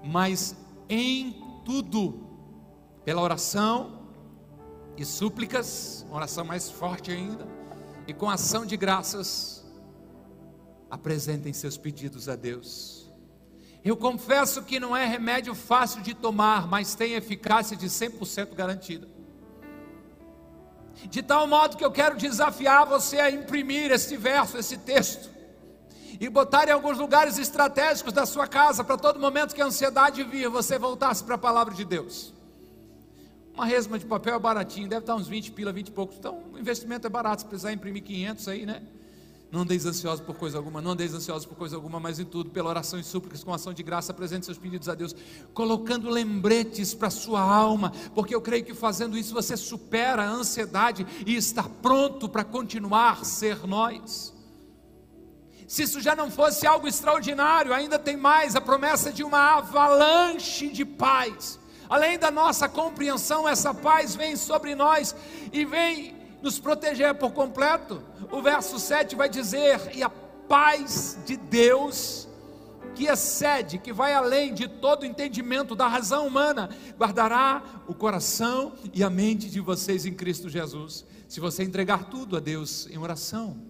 mas 0.03 0.53
em 0.89 1.43
tudo, 1.65 2.28
pela 3.04 3.21
oração 3.21 4.08
e 4.95 5.06
súplicas, 5.06 6.06
oração 6.12 6.43
mais 6.43 6.69
forte 6.69 7.12
ainda, 7.12 7.47
e 8.08 8.13
com 8.13 8.30
ação 8.30 8.65
de 8.65 8.78
graças, 8.78 9.65
apresentem 10.89 11.54
seus 11.54 11.78
pedidos 11.78 12.30
a 12.30 12.36
Deus. 12.36 13.12
Eu 13.84 13.95
confesso 13.95 14.63
que 14.63 14.80
não 14.80 14.95
é 14.95 15.06
remédio 15.06 15.54
fácil 15.54 16.02
de 16.02 16.13
tomar, 16.13 16.67
mas 16.67 16.95
tem 16.95 17.13
eficácia 17.13 17.78
de 17.78 17.88
100% 17.88 18.54
garantida. 18.54 19.08
De 21.10 21.21
tal 21.21 21.47
modo 21.47 21.78
que 21.78 21.86
eu 21.86 21.91
quero 21.91 22.17
desafiar 22.17 22.86
você 22.86 23.19
a 23.19 23.30
imprimir 23.30 23.91
esse 23.91 24.17
verso, 24.17 24.58
esse 24.58 24.78
texto, 24.78 25.30
e 26.19 26.30
botar 26.30 26.67
em 26.67 26.71
alguns 26.71 26.97
lugares 26.97 27.38
estratégicos 27.38 28.13
da 28.13 28.25
sua 28.25 28.47
casa, 28.47 28.84
para 28.84 28.97
todo 28.97 29.19
momento 29.19 29.53
que 29.53 29.62
a 29.62 29.65
ansiedade 29.65 30.23
vir, 30.23 30.49
você 30.49 30.77
voltasse 30.77 31.23
para 31.23 31.36
a 31.36 31.38
palavra 31.38 31.73
de 31.73 31.86
Deus. 31.86 32.34
Uma 33.53 33.65
resma 33.65 33.97
de 33.97 34.06
papel 34.06 34.36
é 34.36 34.39
baratinho, 34.39 34.88
deve 34.88 35.01
estar 35.01 35.15
uns 35.15 35.27
20 35.27 35.51
pila, 35.51 35.71
20 35.71 35.88
e 35.88 35.91
poucos. 35.91 36.17
Então, 36.17 36.43
o 36.53 36.60
investimento 36.60 37.08
é 37.08 37.10
barato, 37.10 37.41
se 37.41 37.47
precisar 37.47 37.73
imprimir 37.73 38.03
500 38.03 38.47
aí, 38.47 38.65
né? 38.65 38.84
Não 39.49 39.62
andeis 39.62 39.86
ansiosos 39.86 40.23
por 40.23 40.36
coisa 40.36 40.58
alguma, 40.58 40.82
não 40.82 40.91
andeis 40.91 41.13
ansiosos 41.13 41.45
por 41.45 41.56
coisa 41.56 41.75
alguma, 41.75 41.99
mas 41.99 42.19
em 42.19 42.25
tudo, 42.25 42.49
pela 42.49 42.69
oração 42.69 42.99
e 42.99 43.03
súplicas, 43.03 43.43
com 43.43 43.53
ação 43.53 43.73
de 43.73 43.82
graça, 43.82 44.12
apresente 44.12 44.45
seus 44.45 44.58
pedidos 44.58 44.89
a 44.89 44.93
Deus, 44.93 45.15
colocando 45.53 46.10
lembretes 46.10 46.93
para 46.93 47.08
a 47.08 47.12
sua 47.12 47.41
alma, 47.41 47.91
porque 48.13 48.36
eu 48.36 48.41
creio 48.41 48.65
que 48.65 48.73
fazendo 48.73 49.17
isso 49.17 49.34
você 49.34 49.56
supera 49.56 50.23
a 50.23 50.30
ansiedade 50.30 51.08
e 51.25 51.36
está 51.36 51.63
pronto 51.63 52.27
para 52.27 52.43
continuar 52.43 53.23
ser 53.23 53.65
nós. 53.65 54.37
Se 55.67 55.84
isso 55.84 55.99
já 55.99 56.15
não 56.15 56.32
fosse 56.32 56.65
algo 56.65 56.88
extraordinário, 56.88 57.73
ainda 57.73 57.99
tem 57.99 58.15
mais 58.15 58.56
a 58.56 58.62
promessa 58.62 59.12
de 59.12 59.21
uma 59.21 59.58
avalanche 59.58 60.69
de 60.69 60.86
paz. 60.86 61.60
Além 61.89 62.17
da 62.17 62.32
nossa 62.32 62.69
compreensão, 62.69 63.47
essa 63.47 63.73
paz 63.73 64.15
vem 64.15 64.38
sobre 64.38 64.75
nós 64.75 65.13
e 65.51 65.65
vem 65.65 66.15
nos 66.41 66.58
proteger 66.58 67.13
por 67.15 67.32
completo. 67.32 68.01
O 68.32 68.41
verso 68.41 68.80
7 68.80 69.13
vai 69.15 69.27
dizer: 69.27 69.91
E 69.93 70.01
a 70.01 70.10
paz 70.10 71.17
de 71.25 71.36
Deus, 71.36 72.30
que 72.95 73.08
excede, 73.08 73.77
que 73.77 73.91
vai 73.91 74.13
além 74.13 74.53
de 74.53 74.69
todo 74.69 75.06
entendimento 75.06 75.75
da 75.75 75.88
razão 75.88 76.27
humana, 76.27 76.69
guardará 76.97 77.62
o 77.88 77.93
coração 77.93 78.73
e 78.93 79.03
a 79.03 79.10
mente 79.10 79.49
de 79.49 79.60
vocês 79.60 80.06
em 80.06 80.13
Cristo 80.13 80.47
Jesus. 80.47 81.06
Se 81.27 81.41
você 81.41 81.63
entregar 81.63 82.06
tudo 82.06 82.38
a 82.38 82.39
Deus 82.39 82.88
em 82.89 82.97
oração, 82.97 83.62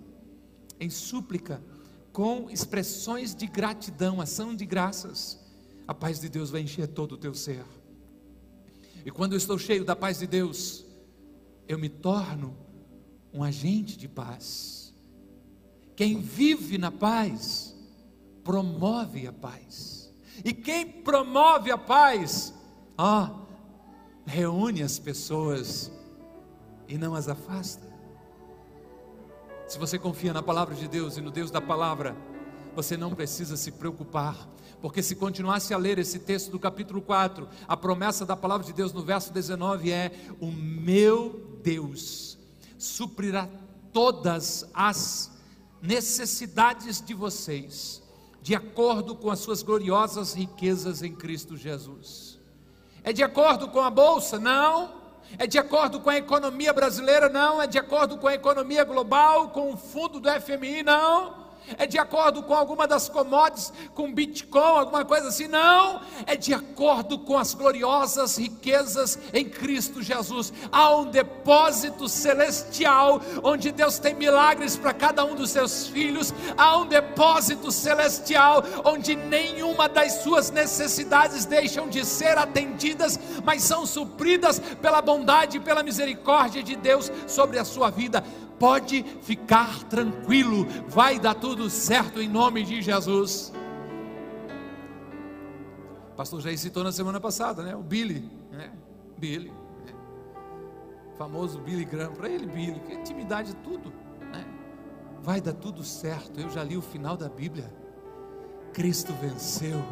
em 0.79 0.91
súplica, 0.91 1.59
com 2.17 2.49
expressões 2.49 3.35
de 3.35 3.45
gratidão, 3.45 4.19
ação 4.19 4.55
de 4.55 4.65
graças, 4.65 5.39
a 5.87 5.93
paz 5.93 6.19
de 6.19 6.27
Deus 6.27 6.49
vai 6.49 6.61
encher 6.61 6.87
todo 6.87 7.11
o 7.11 7.17
teu 7.17 7.35
ser. 7.35 7.63
E 9.05 9.11
quando 9.11 9.33
eu 9.33 9.37
estou 9.37 9.59
cheio 9.59 9.85
da 9.85 9.95
paz 9.95 10.17
de 10.17 10.25
Deus, 10.25 10.83
eu 11.67 11.77
me 11.77 11.89
torno 11.89 12.57
um 13.31 13.43
agente 13.43 13.95
de 13.95 14.07
paz. 14.07 14.95
Quem 15.95 16.19
vive 16.19 16.79
na 16.79 16.89
paz, 16.89 17.75
promove 18.43 19.27
a 19.27 19.31
paz. 19.31 20.11
E 20.43 20.51
quem 20.53 20.87
promove 20.87 21.69
a 21.69 21.77
paz, 21.77 22.51
reúne 24.25 24.81
as 24.81 24.97
pessoas 24.97 25.91
e 26.87 26.97
não 26.97 27.13
as 27.13 27.29
afasta. 27.29 27.86
Se 29.67 29.77
você 29.77 29.99
confia 29.99 30.31
na 30.31 30.41
palavra 30.41 30.73
de 30.73 30.87
Deus 30.87 31.17
e 31.17 31.21
no 31.21 31.29
Deus 31.29 31.51
da 31.51 31.59
palavra, 31.59 32.15
você 32.73 32.95
não 32.95 33.13
precisa 33.13 33.57
se 33.57 33.73
preocupar, 33.73 34.47
porque 34.81 35.03
se 35.03 35.13
continuasse 35.13 35.73
a 35.73 35.77
ler 35.77 35.99
esse 35.99 36.19
texto 36.19 36.49
do 36.49 36.57
capítulo 36.57 37.01
4, 37.01 37.49
a 37.67 37.75
promessa 37.75 38.25
da 38.25 38.37
palavra 38.37 38.65
de 38.65 38.71
Deus 38.71 38.93
no 38.93 39.03
verso 39.03 39.33
19 39.33 39.91
é: 39.91 40.11
O 40.39 40.49
meu 40.49 41.59
Deus 41.61 42.37
suprirá 42.77 43.49
todas 43.91 44.69
as 44.73 45.31
necessidades 45.81 47.01
de 47.01 47.13
vocês, 47.13 48.01
de 48.41 48.55
acordo 48.55 49.15
com 49.15 49.29
as 49.29 49.39
suas 49.39 49.61
gloriosas 49.63 50.33
riquezas 50.33 51.03
em 51.03 51.13
Cristo 51.13 51.57
Jesus. 51.57 52.39
É 53.03 53.11
de 53.11 53.21
acordo 53.21 53.67
com 53.67 53.81
a 53.81 53.89
bolsa? 53.89 54.39
Não. 54.39 55.06
É 55.37 55.47
de 55.47 55.57
acordo 55.57 55.99
com 55.99 56.09
a 56.09 56.17
economia 56.17 56.71
brasileira? 56.73 57.29
Não. 57.29 57.61
É 57.61 57.67
de 57.67 57.79
acordo 57.79 58.17
com 58.17 58.27
a 58.27 58.33
economia 58.33 58.83
global, 58.83 59.49
com 59.49 59.73
o 59.73 59.77
fundo 59.77 60.19
do 60.19 60.29
FMI? 60.29 60.83
Não 60.83 61.46
é 61.77 61.85
de 61.85 61.97
acordo 61.97 62.43
com 62.43 62.53
alguma 62.53 62.87
das 62.87 63.09
commodities, 63.09 63.73
com 63.93 64.13
Bitcoin, 64.13 64.79
alguma 64.79 65.03
coisa 65.03 65.27
assim. 65.27 65.47
Não, 65.47 66.01
é 66.25 66.35
de 66.35 66.53
acordo 66.53 67.19
com 67.19 67.37
as 67.37 67.53
gloriosas 67.53 68.37
riquezas 68.37 69.17
em 69.33 69.45
Cristo 69.45 70.01
Jesus. 70.01 70.53
Há 70.71 70.95
um 70.95 71.05
depósito 71.05 72.07
celestial, 72.07 73.21
onde 73.43 73.71
Deus 73.71 73.99
tem 73.99 74.13
milagres 74.13 74.77
para 74.77 74.93
cada 74.93 75.25
um 75.25 75.35
dos 75.35 75.51
seus 75.51 75.87
filhos. 75.87 76.33
Há 76.57 76.77
um 76.77 76.85
depósito 76.85 77.71
celestial, 77.71 78.63
onde 78.85 79.15
nenhuma 79.15 79.89
das 79.89 80.21
suas 80.23 80.51
necessidades 80.51 81.45
deixam 81.45 81.89
de 81.89 82.05
ser 82.05 82.37
atendidas, 82.37 83.19
mas 83.43 83.63
são 83.63 83.85
supridas 83.85 84.59
pela 84.81 85.01
bondade 85.01 85.57
e 85.57 85.61
pela 85.61 85.83
misericórdia 85.83 86.63
de 86.63 86.75
Deus 86.75 87.11
sobre 87.27 87.59
a 87.59 87.65
sua 87.65 87.89
vida 87.89 88.23
pode 88.59 89.03
ficar 89.21 89.83
tranquilo, 89.83 90.65
vai 90.87 91.19
dar 91.19 91.35
tudo 91.35 91.69
certo 91.69 92.21
em 92.21 92.27
nome 92.27 92.63
de 92.63 92.81
Jesus. 92.81 93.53
O 96.11 96.15
pastor 96.15 96.41
Jair 96.41 96.57
citou 96.57 96.83
na 96.83 96.91
semana 96.91 97.19
passada, 97.19 97.61
né? 97.61 97.75
O 97.75 97.83
Billy, 97.83 98.29
né? 98.51 98.71
Billy, 99.17 99.51
né? 99.85 99.93
famoso 101.17 101.59
Billy 101.59 101.85
Graham, 101.85 102.13
para 102.13 102.29
ele 102.29 102.47
Billy, 102.47 102.79
que 102.79 102.93
intimidade 102.93 103.55
tudo, 103.57 103.93
né? 104.31 104.45
Vai 105.21 105.39
dar 105.39 105.53
tudo 105.53 105.83
certo. 105.83 106.39
Eu 106.39 106.49
já 106.49 106.63
li 106.63 106.75
o 106.77 106.81
final 106.81 107.15
da 107.15 107.29
Bíblia. 107.29 107.71
Cristo 108.73 109.13
venceu. 109.13 109.83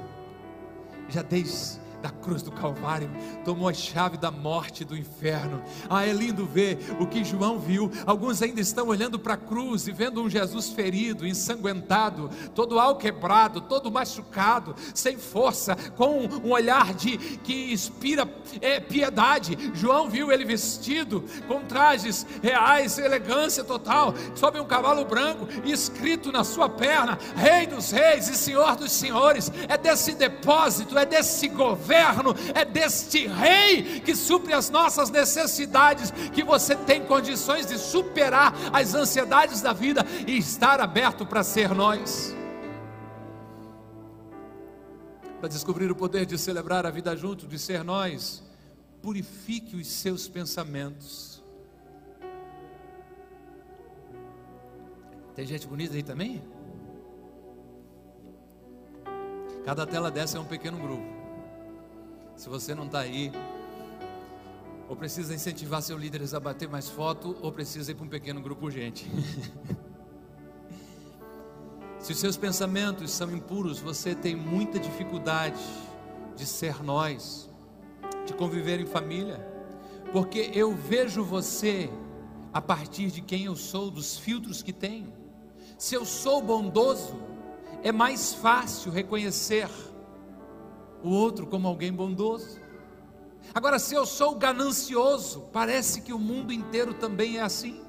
Já 1.10 1.21
desde 1.21 1.80
da 2.06 2.12
cruz 2.12 2.44
do 2.44 2.52
Calvário, 2.52 3.10
tomou 3.44 3.68
a 3.68 3.74
chave 3.74 4.15
da 4.15 4.30
morte 4.30 4.86
do 4.86 4.96
inferno. 4.96 5.63
Ah, 5.89 6.06
é 6.06 6.13
lindo 6.13 6.46
ver 6.46 6.78
o 7.00 7.08
que 7.08 7.24
João 7.24 7.58
viu. 7.58 7.91
Alguns 8.06 8.44
ainda 8.44 8.62
estão 8.62 8.89
olhando 8.89 9.18
para 9.18 9.34
a 9.34 9.38
cruz 9.38 9.88
e 9.88 9.91
vendo 9.91 10.22
um 10.22 10.30
Jesus 10.30 10.70
ferido, 10.70 11.26
ensanguentado, 11.26 12.30
todo 12.54 12.80
alquebrado, 12.80 13.60
todo 13.60 13.91
machucado, 13.91 14.76
sem 14.94 15.18
força, 15.18 15.76
com 15.98 16.30
um 16.44 16.52
olhar 16.52 16.94
de 16.94 17.18
que 17.18 17.74
inspira 17.74 18.30
é, 18.62 18.80
piedade. 18.80 19.58
João 19.74 20.08
viu 20.08 20.32
ele 20.32 20.46
vestido 20.46 21.24
com 21.48 21.62
trajes 21.62 22.24
reais, 22.44 23.00
elegância 23.00 23.63
total, 23.63 24.13
sob 24.36 24.60
um 24.60 24.65
cavalo 24.65 25.06
branco, 25.06 25.48
escrito 25.65 26.32
na 26.32 26.44
sua 26.44 26.70
perna: 26.70 27.18
Rei 27.36 27.65
dos 27.65 27.89
Reis 27.89 28.30
e 28.30 28.38
Senhor 28.38 28.76
dos 28.76 28.91
Senhores. 28.91 29.52
É 29.68 29.76
desse 29.76 30.13
depósito, 30.13 31.00
é 31.00 31.06
desse 31.06 31.48
governo 31.48 31.94
é 32.53 32.65
deste 32.65 33.27
rei 33.27 33.99
que 34.01 34.15
supre 34.15 34.53
as 34.53 34.69
nossas 34.69 35.10
necessidades, 35.10 36.12
que 36.31 36.43
você 36.43 36.75
tem 36.75 37.05
condições 37.05 37.65
de 37.65 37.77
superar 37.77 38.53
as 38.73 38.93
ansiedades 38.93 39.62
da 39.62 39.73
vida 39.73 40.05
e 40.27 40.38
estar 40.38 40.79
aberto 40.79 41.25
para 41.25 41.43
ser 41.43 41.73
nós. 41.73 42.36
Para 45.39 45.49
descobrir 45.49 45.91
o 45.91 45.95
poder 45.95 46.25
de 46.25 46.38
celebrar 46.38 46.86
a 46.86 46.89
vida 46.89 47.15
junto, 47.15 47.47
de 47.47 47.60
ser 47.60 47.84
nós, 47.84 48.43
purifique 49.01 49.75
os 49.75 49.88
seus 49.88 50.27
pensamentos. 50.27 51.43
Tem 55.36 55.45
gente 55.45 55.67
bonita 55.67 55.93
aí 55.93 56.01
também? 56.01 56.41
Cada 59.65 59.86
tela 59.86 60.10
dessa 60.10 60.38
é 60.38 60.41
um 60.41 60.45
pequeno 60.45 60.77
grupo. 60.77 61.14
Se 62.36 62.50
você 62.50 62.76
não 62.76 62.86
está 62.86 63.00
aí, 63.00 63.32
ou 64.88 64.95
precisa 64.95 65.34
incentivar 65.34 65.82
seus 65.82 66.00
líderes 66.00 66.34
a 66.34 66.39
bater 66.39 66.69
mais 66.69 66.89
foto, 66.89 67.36
ou 67.41 67.52
precisa 67.52 67.91
ir 67.91 67.95
para 67.95 68.06
um 68.06 68.10
pequeno 68.10 68.41
grupo 68.41 68.69
gente. 68.69 69.10
Se 72.00 72.12
os 72.12 72.19
seus 72.19 72.38
pensamentos 72.38 73.10
são 73.12 73.32
impuros, 73.32 73.80
você 73.80 74.13
tem 74.13 74.36
muita 74.36 74.78
dificuldade 74.78 75.63
de 76.36 76.45
ser 76.45 76.84
nós, 76.84 77.50
de 78.28 78.34
conviver 78.34 78.80
em 78.80 78.86
família, 78.86 79.39
porque 80.12 80.52
eu 80.54 80.76
vejo 80.76 81.24
você 81.24 81.89
a 82.54 82.62
partir 82.62 83.10
de 83.10 83.21
quem 83.21 83.45
eu 83.45 83.56
sou, 83.56 83.89
dos 83.89 84.17
filtros 84.17 84.62
que 84.62 84.71
tenho. 84.71 85.12
Se 85.78 85.95
eu 85.95 86.06
sou 86.06 86.41
bondoso, 86.41 87.15
é 87.84 87.91
mais 87.91 88.34
fácil 88.34 88.91
reconhecer 88.91 89.67
o 91.06 91.10
outro 91.10 91.46
como 91.46 91.68
alguém 91.68 91.94
bondoso. 91.94 92.60
Agora, 93.54 93.78
se 93.78 93.94
eu 93.94 94.06
sou 94.06 94.36
ganancioso, 94.36 95.50
parece 95.54 96.02
que 96.02 96.12
o 96.12 96.20
mundo 96.20 96.52
inteiro 96.52 96.94
também 96.94 97.38
é 97.38 97.41
assim. 97.41 97.82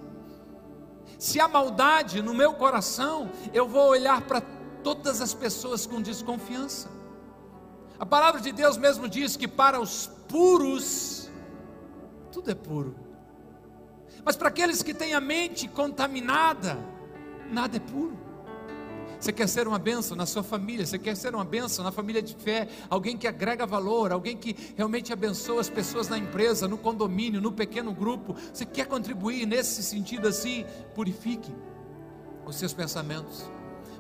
Se 1.19 1.41
há 1.41 1.49
maldade 1.49 2.21
no 2.21 2.35
meu 2.35 2.53
coração, 2.53 3.31
eu 3.55 3.67
vou 3.67 3.89
olhar 3.89 4.21
para 4.23 4.43
todas 4.83 5.21
as 5.21 5.33
pessoas 5.33 5.87
com 5.87 6.01
desconfiança. 6.01 6.91
A 7.99 8.05
palavra 8.05 8.41
de 8.41 8.53
Deus 8.53 8.77
mesmo 8.77 9.09
diz 9.09 9.37
que 9.37 9.49
para 9.49 9.81
os 9.81 10.09
puros, 10.29 11.31
tudo 12.31 12.51
é 12.51 12.55
puro. 12.55 12.95
Mas 14.23 14.37
para 14.37 14.49
aqueles 14.49 14.83
que 14.83 14.93
têm 14.93 15.15
a 15.15 15.21
mente 15.21 15.67
contaminada, 15.67 16.79
nada 17.51 17.79
é 17.79 17.81
puro. 17.81 18.26
Você 19.19 19.33
quer 19.33 19.49
ser 19.49 19.67
uma 19.67 19.79
bênção 19.79 20.17
na 20.17 20.27
sua 20.27 20.43
família, 20.43 20.85
você 20.85 20.99
quer 20.99 21.17
ser 21.17 21.35
uma 21.35 21.45
bênção 21.45 21.85
na 21.85 21.91
família 21.91 22.23
de 22.23 22.35
fé, 22.35 22.69
alguém 22.89 23.17
que 23.17 23.27
agrega 23.27 23.67
valor, 23.67 24.13
alguém 24.13 24.37
que 24.37 24.57
realmente 24.77 25.13
abençoa 25.13 25.61
as 25.61 25.71
pessoas 25.71 26.09
na 26.09 26.19
empresa, 26.19 26.69
no 26.69 26.79
condomínio, 26.79 27.41
no 27.41 27.53
pequeno 27.53 27.93
grupo. 27.93 28.37
Você 28.53 28.65
quer 28.65 28.87
contribuir 28.87 29.47
nesse 29.47 29.83
sentido 29.83 30.29
assim? 30.29 30.65
Purifique 30.95 31.53
os 32.45 32.57
seus 32.57 32.73
pensamentos. 32.73 33.51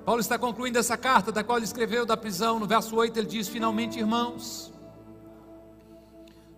Paulo 0.04 0.20
está 0.20 0.38
concluindo 0.38 0.78
essa 0.78 0.96
carta, 0.96 1.32
da 1.32 1.42
qual 1.42 1.58
ele 1.58 1.64
escreveu 1.64 2.06
da 2.06 2.16
prisão, 2.16 2.60
no 2.60 2.66
verso 2.66 2.94
8 2.94 3.18
ele 3.18 3.26
diz: 3.26 3.48
Finalmente, 3.48 3.98
irmãos, 3.98 4.72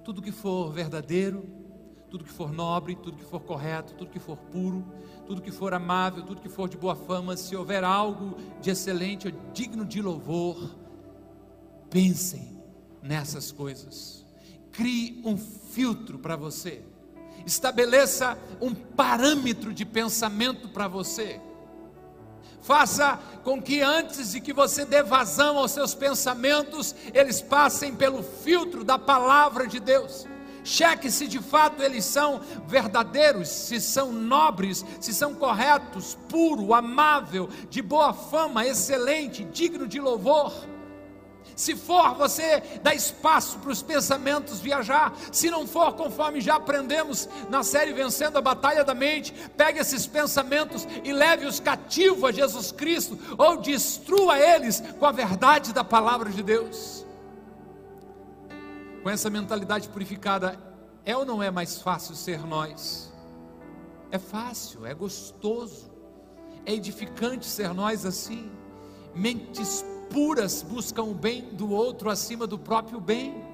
tudo 0.05 0.21
que 0.21 0.31
for 0.33 0.71
verdadeiro, 0.71 1.58
tudo 2.11 2.25
que 2.25 2.31
for 2.31 2.53
nobre, 2.53 2.94
tudo 2.94 3.18
que 3.18 3.25
for 3.25 3.40
correto, 3.40 3.94
tudo 3.94 4.11
que 4.11 4.18
for 4.18 4.37
puro, 4.37 4.85
tudo 5.27 5.42
que 5.42 5.53
for 5.53 5.75
amável, 5.75 6.23
tudo 6.23 6.40
que 6.40 6.49
for 6.49 6.68
de 6.68 6.77
boa 6.77 6.97
fama, 6.97 7.37
se 7.37 7.55
houver 7.55 7.85
algo 7.85 8.37
de 8.61 8.71
excelente 8.71 9.29
ou 9.29 9.35
digno 9.53 9.85
de 9.85 10.01
louvor, 10.01 10.75
pensem 11.90 12.59
nessas 13.03 13.53
coisas. 13.53 14.25
Crie 14.73 15.21
um 15.25 15.37
filtro 15.37 16.18
para 16.18 16.37
você. 16.37 16.83
Estabeleça 17.44 18.38
um 18.61 18.75
parâmetro 18.75 19.73
de 19.73 19.85
pensamento 19.85 20.68
para 20.68 20.88
você. 20.88 21.40
Faça 22.61 23.18
com 23.44 23.62
que 23.62 23.81
antes 23.81 24.33
de 24.33 24.40
que 24.40 24.53
você 24.53 24.85
dê 24.85 25.03
vazão 25.03 25.59
aos 25.59 25.71
seus 25.71 25.94
pensamentos, 25.94 26.94
eles 27.14 27.40
passem 27.40 27.94
pelo 27.94 28.23
filtro 28.23 28.85
da 28.85 28.99
palavra 28.99 29.66
de 29.66 29.81
Deus. 29.81 30.27
Cheque 30.68 31.11
se 31.11 31.26
de 31.26 31.38
fato 31.38 31.83
eles 31.83 32.04
são 32.04 32.42
verdadeiros, 32.66 33.48
se 33.48 33.81
são 33.81 34.12
nobres, 34.12 34.85
se 35.00 35.14
são 35.14 35.35
corretos, 35.35 36.18
puro, 36.28 36.74
amável, 36.74 37.48
de 37.70 37.81
boa 37.81 38.12
fama, 38.12 38.66
excelente, 38.66 39.44
digno 39.44 39.88
de 39.88 39.98
louvor. 39.98 40.52
Se 41.57 41.74
for, 41.74 42.14
você 42.16 42.62
dá 42.83 42.94
espaço 42.94 43.59
para 43.61 43.70
os 43.70 43.83
pensamentos 43.83 44.61
viajar. 44.61 45.16
Se 45.33 45.50
não 45.50 45.66
for, 45.66 45.94
conforme 45.94 46.38
já 46.38 46.57
aprendemos 46.57 47.31
na 47.48 47.62
série 47.62 47.94
Vencendo 47.94 48.37
a 48.37 48.42
Batalha 48.42 48.85
da 48.85 48.94
Mente, 48.94 49.33
pegue 49.57 49.81
esses 49.81 50.07
pensamentos 50.07 50.87
e 51.02 51.14
leve-os 51.14 51.61
cativos 51.61 52.24
a 52.24 52.31
Jesus 52.31 52.72
Cristo, 52.72 53.18
ou 53.38 53.57
destrua 53.57 54.38
eles 54.38 54.83
com 54.98 55.07
a 55.07 55.12
verdade 55.12 55.72
da 55.72 55.83
palavra 55.83 56.28
de 56.28 56.42
Deus 56.42 57.08
com 59.02 59.11
essa 59.11 59.30
mentalidade 59.30 59.88
purificada, 59.88 60.58
é 61.04 61.16
ou 61.16 61.24
não 61.24 61.42
é 61.42 61.50
mais 61.50 61.80
fácil 61.80 62.14
ser 62.14 62.46
nós? 62.46 63.12
É 64.11 64.18
fácil, 64.18 64.87
é 64.87 64.94
gostoso, 64.94 65.90
é 66.64 66.72
edificante 66.72 67.46
ser 67.46 67.72
nós 67.72 68.04
assim. 68.04 68.50
Mentes 69.14 69.84
puras 70.11 70.62
buscam 70.62 71.04
o 71.04 71.14
bem 71.14 71.42
do 71.52 71.70
outro 71.70 72.11
acima 72.11 72.46
do 72.46 72.58
próprio 72.58 73.00
bem, 73.00 73.44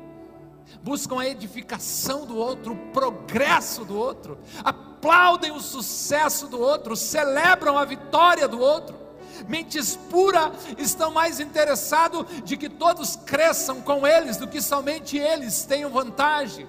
buscam 0.82 1.20
a 1.20 1.28
edificação 1.28 2.26
do 2.26 2.36
outro, 2.36 2.72
o 2.72 2.92
progresso 2.92 3.84
do 3.84 3.96
outro, 3.96 4.38
aplaudem 4.62 5.50
o 5.52 5.60
sucesso 5.60 6.46
do 6.46 6.60
outro, 6.60 6.96
celebram 6.96 7.76
a 7.76 7.84
vitória 7.84 8.46
do 8.46 8.60
outro 8.60 9.03
mentes 9.48 9.96
puras 10.10 10.52
estão 10.78 11.10
mais 11.10 11.40
interessados 11.40 12.26
de 12.44 12.56
que 12.56 12.68
todos 12.68 13.16
cresçam 13.16 13.80
com 13.80 14.06
eles 14.06 14.36
do 14.36 14.48
que 14.48 14.60
somente 14.60 15.18
eles 15.18 15.64
tenham 15.64 15.90
vantagem. 15.90 16.66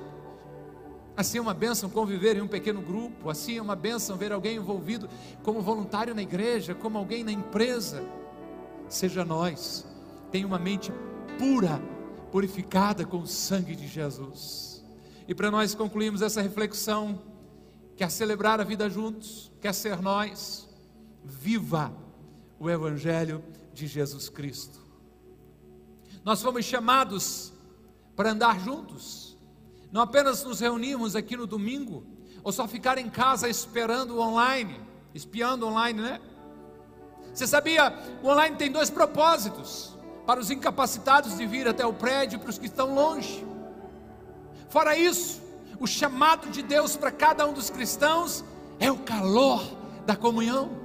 Assim 1.18 1.38
é 1.38 1.42
uma 1.42 1.54
bênção 1.54 1.90
conviver 1.90 2.36
em 2.36 2.42
um 2.42 2.48
pequeno 2.48 2.82
grupo, 2.82 3.30
assim 3.30 3.58
é 3.58 3.62
uma 3.62 3.76
bênção 3.76 4.18
ver 4.18 4.34
alguém 4.34 4.58
envolvido 4.58 5.10
como 5.44 5.62
voluntário 5.62 6.14
na 6.14 6.22
igreja, 6.22 6.76
como 6.76 6.98
alguém 6.98 7.24
na 7.24 7.32
empresa. 7.32 8.04
Seja 8.90 9.24
nós, 9.24 9.88
tenha 10.30 10.46
uma 10.46 10.60
mente 10.60 10.92
pura, 11.40 11.82
purificada 12.32 13.06
com 13.06 13.20
o 13.20 13.28
sangue 13.28 13.76
de 13.76 13.88
Jesus. 13.88 14.84
E 15.26 15.34
para 15.34 15.50
nós 15.50 15.74
concluirmos 15.74 16.22
essa 16.22 16.42
reflexão, 16.42 17.22
quer 17.96 18.12
celebrar 18.12 18.60
a 18.60 18.66
vida 18.66 18.90
juntos, 18.90 19.52
quer 19.62 19.74
ser 19.74 20.02
nós, 20.02 20.68
viva 21.24 21.96
o 22.60 22.70
Evangelho 22.70 23.44
de 23.74 23.88
Jesus 23.88 24.30
Cristo. 24.30 24.80
Nós 26.24 26.42
fomos 26.42 26.66
chamados 26.66 27.54
para 28.16 28.32
andar 28.32 28.60
juntos, 28.60 29.38
não 29.92 30.02
apenas 30.02 30.44
nos 30.44 30.60
reunirmos 30.60 31.16
aqui 31.16 31.36
no 31.36 31.46
domingo, 31.46 32.06
ou 32.44 32.52
só 32.52 32.68
ficar 32.68 32.98
em 32.98 33.10
casa 33.10 33.50
esperando 33.50 34.20
online, 34.20 34.80
espiando 35.14 35.68
online, 35.68 36.02
né? 36.02 36.22
Você 37.34 37.46
sabia, 37.46 37.94
o 38.24 38.28
online 38.28 38.56
tem 38.56 38.72
dois 38.72 38.90
propósitos: 38.90 39.94
para 40.26 40.40
os 40.40 40.50
incapacitados 40.50 41.38
de 41.38 41.46
vir 41.46 41.68
até 41.68 41.86
o 41.86 41.94
prédio, 41.94 42.40
para 42.40 42.50
os 42.50 42.58
que 42.58 42.66
estão 42.66 42.94
longe. 42.94 43.46
Fora 44.70 44.98
isso, 44.98 45.42
o 45.80 45.86
chamado 45.86 46.50
de 46.50 46.62
Deus 46.62 46.96
para 46.96 47.12
cada 47.12 47.46
um 47.46 47.54
dos 47.54 47.70
cristãos 47.70 48.44
é 48.80 48.92
o 48.92 48.98
calor 49.00 49.62
da 50.06 50.16
comunhão 50.16 50.85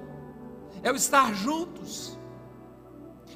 é 0.82 0.90
o 0.90 0.96
estar 0.96 1.34
juntos. 1.34 2.18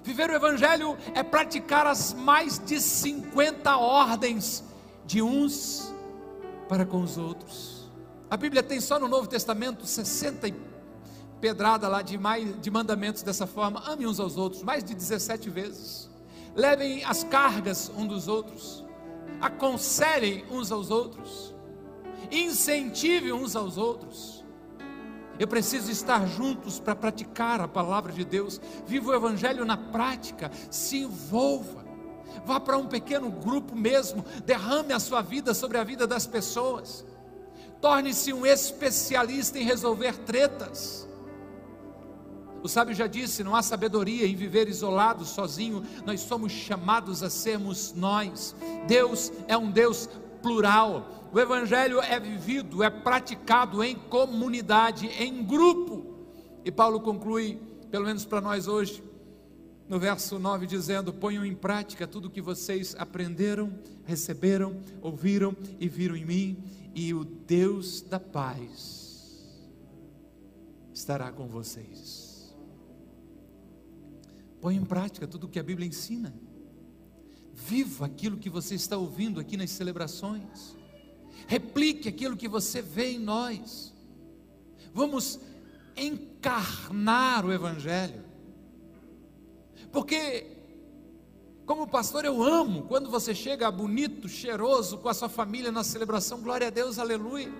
Viver 0.02 0.30
o 0.30 0.34
Evangelho 0.34 0.98
é 1.14 1.22
praticar 1.22 1.86
as 1.86 2.12
mais 2.12 2.58
de 2.58 2.80
50 2.80 3.76
ordens 3.76 4.62
de 5.06 5.22
uns 5.22 5.92
para 6.68 6.84
com 6.84 7.02
os 7.02 7.16
outros. 7.16 7.90
A 8.30 8.36
Bíblia 8.36 8.62
tem 8.62 8.80
só 8.80 8.98
no 8.98 9.08
Novo 9.08 9.26
Testamento 9.26 9.86
60 9.86 10.48
pedrada 11.40 11.88
lá 11.88 12.02
de, 12.02 12.18
mais, 12.18 12.60
de 12.60 12.70
mandamentos 12.70 13.22
dessa 13.22 13.46
forma. 13.46 13.82
Ame 13.86 14.06
uns 14.06 14.20
aos 14.20 14.36
outros, 14.36 14.62
mais 14.62 14.84
de 14.84 14.94
17 14.94 15.48
vezes. 15.50 16.10
Levem 16.54 17.04
as 17.04 17.24
cargas 17.24 17.90
uns 17.96 18.06
dos 18.06 18.28
outros. 18.28 18.84
Aconselhem 19.40 20.44
uns 20.50 20.70
aos 20.70 20.90
outros. 20.90 21.54
Incentivem 22.30 23.32
uns 23.32 23.56
aos 23.56 23.76
outros 23.76 24.43
eu 25.38 25.48
preciso 25.48 25.90
estar 25.90 26.26
juntos 26.26 26.78
para 26.78 26.94
praticar 26.94 27.60
a 27.60 27.68
palavra 27.68 28.12
de 28.12 28.24
Deus. 28.24 28.60
Viva 28.86 29.10
o 29.10 29.14
Evangelho 29.14 29.64
na 29.64 29.76
prática, 29.76 30.50
se 30.70 30.98
envolva. 30.98 31.84
Vá 32.44 32.60
para 32.60 32.76
um 32.76 32.86
pequeno 32.86 33.30
grupo 33.30 33.74
mesmo, 33.74 34.24
derrame 34.44 34.92
a 34.92 35.00
sua 35.00 35.22
vida 35.22 35.54
sobre 35.54 35.78
a 35.78 35.84
vida 35.84 36.06
das 36.06 36.26
pessoas. 36.26 37.04
Torne-se 37.80 38.32
um 38.32 38.46
especialista 38.46 39.58
em 39.58 39.64
resolver 39.64 40.16
tretas. 40.18 41.08
O 42.62 42.68
sábio 42.68 42.94
já 42.94 43.06
disse: 43.06 43.44
não 43.44 43.54
há 43.54 43.62
sabedoria 43.62 44.26
em 44.26 44.34
viver 44.34 44.68
isolado, 44.68 45.24
sozinho, 45.24 45.84
nós 46.06 46.22
somos 46.22 46.50
chamados 46.50 47.22
a 47.22 47.28
sermos 47.28 47.92
nós. 47.92 48.56
Deus 48.86 49.30
é 49.46 49.56
um 49.56 49.70
Deus 49.70 50.08
plural. 50.44 51.30
O 51.32 51.40
Evangelho 51.40 52.00
é 52.00 52.20
vivido, 52.20 52.82
é 52.82 52.90
praticado 52.90 53.82
em 53.82 53.96
comunidade, 53.96 55.06
em 55.06 55.42
grupo. 55.42 56.14
E 56.62 56.70
Paulo 56.70 57.00
conclui, 57.00 57.58
pelo 57.90 58.04
menos 58.04 58.26
para 58.26 58.42
nós 58.42 58.68
hoje, 58.68 59.02
no 59.88 59.98
verso 59.98 60.38
9, 60.38 60.66
dizendo: 60.66 61.14
Ponham 61.14 61.46
em 61.46 61.54
prática 61.54 62.06
tudo 62.06 62.26
o 62.26 62.30
que 62.30 62.42
vocês 62.42 62.94
aprenderam, 62.98 63.72
receberam, 64.04 64.76
ouviram 65.00 65.56
e 65.80 65.88
viram 65.88 66.14
em 66.14 66.26
mim, 66.26 66.62
e 66.94 67.14
o 67.14 67.24
Deus 67.24 68.02
da 68.02 68.20
paz 68.20 69.50
estará 70.92 71.32
com 71.32 71.48
vocês. 71.48 72.54
Ponham 74.60 74.82
em 74.82 74.86
prática 74.86 75.26
tudo 75.26 75.44
o 75.44 75.48
que 75.48 75.58
a 75.58 75.62
Bíblia 75.62 75.88
ensina. 75.88 76.34
Viva 77.54 78.06
aquilo 78.06 78.36
que 78.36 78.50
você 78.50 78.74
está 78.74 78.96
ouvindo 78.96 79.38
aqui 79.38 79.56
nas 79.56 79.70
celebrações. 79.70 80.76
Replique 81.46 82.08
aquilo 82.08 82.36
que 82.36 82.48
você 82.48 82.82
vê 82.82 83.12
em 83.12 83.18
nós. 83.18 83.94
Vamos 84.92 85.38
encarnar 85.96 87.46
o 87.46 87.52
Evangelho. 87.52 88.24
Porque, 89.92 90.46
como 91.64 91.86
pastor, 91.86 92.24
eu 92.24 92.42
amo 92.42 92.82
quando 92.82 93.08
você 93.08 93.32
chega 93.32 93.70
bonito, 93.70 94.28
cheiroso, 94.28 94.98
com 94.98 95.08
a 95.08 95.14
sua 95.14 95.28
família 95.28 95.70
na 95.70 95.84
celebração. 95.84 96.40
Glória 96.40 96.66
a 96.66 96.70
Deus, 96.70 96.98
aleluia. 96.98 97.52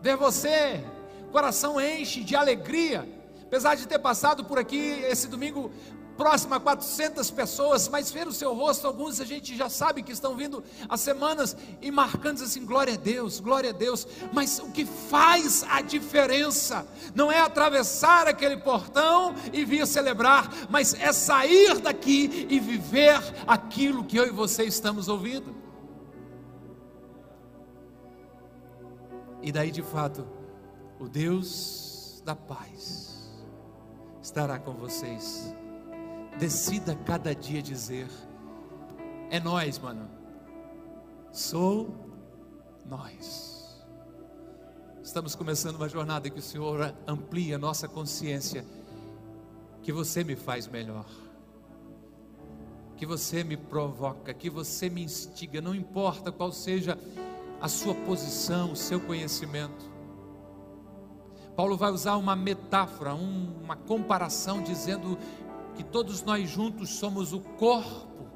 Ver 0.00 0.16
você, 0.16 0.84
coração 1.32 1.80
enche 1.80 2.22
de 2.22 2.36
alegria. 2.36 3.08
Apesar 3.44 3.74
de 3.74 3.88
ter 3.88 3.98
passado 3.98 4.44
por 4.44 4.58
aqui 4.58 4.76
esse 4.76 5.26
domingo 5.26 5.72
próximo 6.16 6.54
a 6.54 6.60
400 6.60 7.30
pessoas, 7.30 7.88
mas 7.88 8.10
ver 8.10 8.26
o 8.26 8.32
seu 8.32 8.54
rosto, 8.54 8.86
alguns 8.86 9.20
a 9.20 9.24
gente 9.24 9.56
já 9.56 9.68
sabe 9.68 10.02
que 10.02 10.12
estão 10.12 10.36
vindo 10.36 10.62
há 10.88 10.96
semanas 10.96 11.56
e 11.80 11.90
marcando 11.90 12.42
assim: 12.42 12.64
glória 12.64 12.94
a 12.94 12.96
Deus, 12.96 13.40
glória 13.40 13.70
a 13.70 13.72
Deus. 13.72 14.06
Mas 14.32 14.58
o 14.58 14.70
que 14.70 14.84
faz 14.84 15.64
a 15.68 15.80
diferença 15.80 16.86
não 17.14 17.30
é 17.30 17.40
atravessar 17.40 18.26
aquele 18.26 18.56
portão 18.56 19.34
e 19.52 19.64
vir 19.64 19.86
celebrar, 19.86 20.50
mas 20.70 20.94
é 20.94 21.12
sair 21.12 21.78
daqui 21.78 22.46
e 22.48 22.60
viver 22.60 23.18
aquilo 23.46 24.04
que 24.04 24.16
eu 24.16 24.26
e 24.26 24.30
você 24.30 24.64
estamos 24.64 25.08
ouvindo. 25.08 25.54
E 29.42 29.50
daí 29.50 29.70
de 29.70 29.82
fato, 29.82 30.26
o 31.00 31.08
Deus 31.08 32.22
da 32.24 32.36
paz 32.36 33.32
estará 34.22 34.58
com 34.58 34.72
vocês. 34.72 35.52
Decida 36.38 36.94
cada 37.04 37.34
dia 37.34 37.62
dizer: 37.62 38.08
é 39.30 39.38
nós, 39.38 39.78
mano. 39.78 40.08
Sou 41.32 41.94
nós. 42.84 43.82
Estamos 45.02 45.34
começando 45.34 45.76
uma 45.76 45.88
jornada 45.88 46.30
que 46.30 46.38
o 46.38 46.42
Senhor 46.42 46.94
amplia 47.06 47.58
nossa 47.58 47.88
consciência, 47.88 48.64
que 49.82 49.92
você 49.92 50.22
me 50.22 50.36
faz 50.36 50.66
melhor, 50.66 51.06
que 52.96 53.04
você 53.04 53.42
me 53.42 53.56
provoca, 53.56 54.32
que 54.32 54.48
você 54.48 54.88
me 54.88 55.02
instiga, 55.02 55.60
não 55.60 55.74
importa 55.74 56.30
qual 56.30 56.52
seja 56.52 56.98
a 57.60 57.68
sua 57.68 57.94
posição, 57.94 58.72
o 58.72 58.76
seu 58.76 59.00
conhecimento. 59.00 59.90
Paulo 61.56 61.76
vai 61.76 61.90
usar 61.90 62.16
uma 62.16 62.34
metáfora, 62.34 63.14
um, 63.14 63.60
uma 63.62 63.76
comparação, 63.76 64.62
dizendo 64.62 65.18
que 65.74 65.82
todos 65.82 66.22
nós 66.22 66.48
juntos 66.50 66.90
somos 66.90 67.32
o 67.32 67.40
corpo 67.40 68.26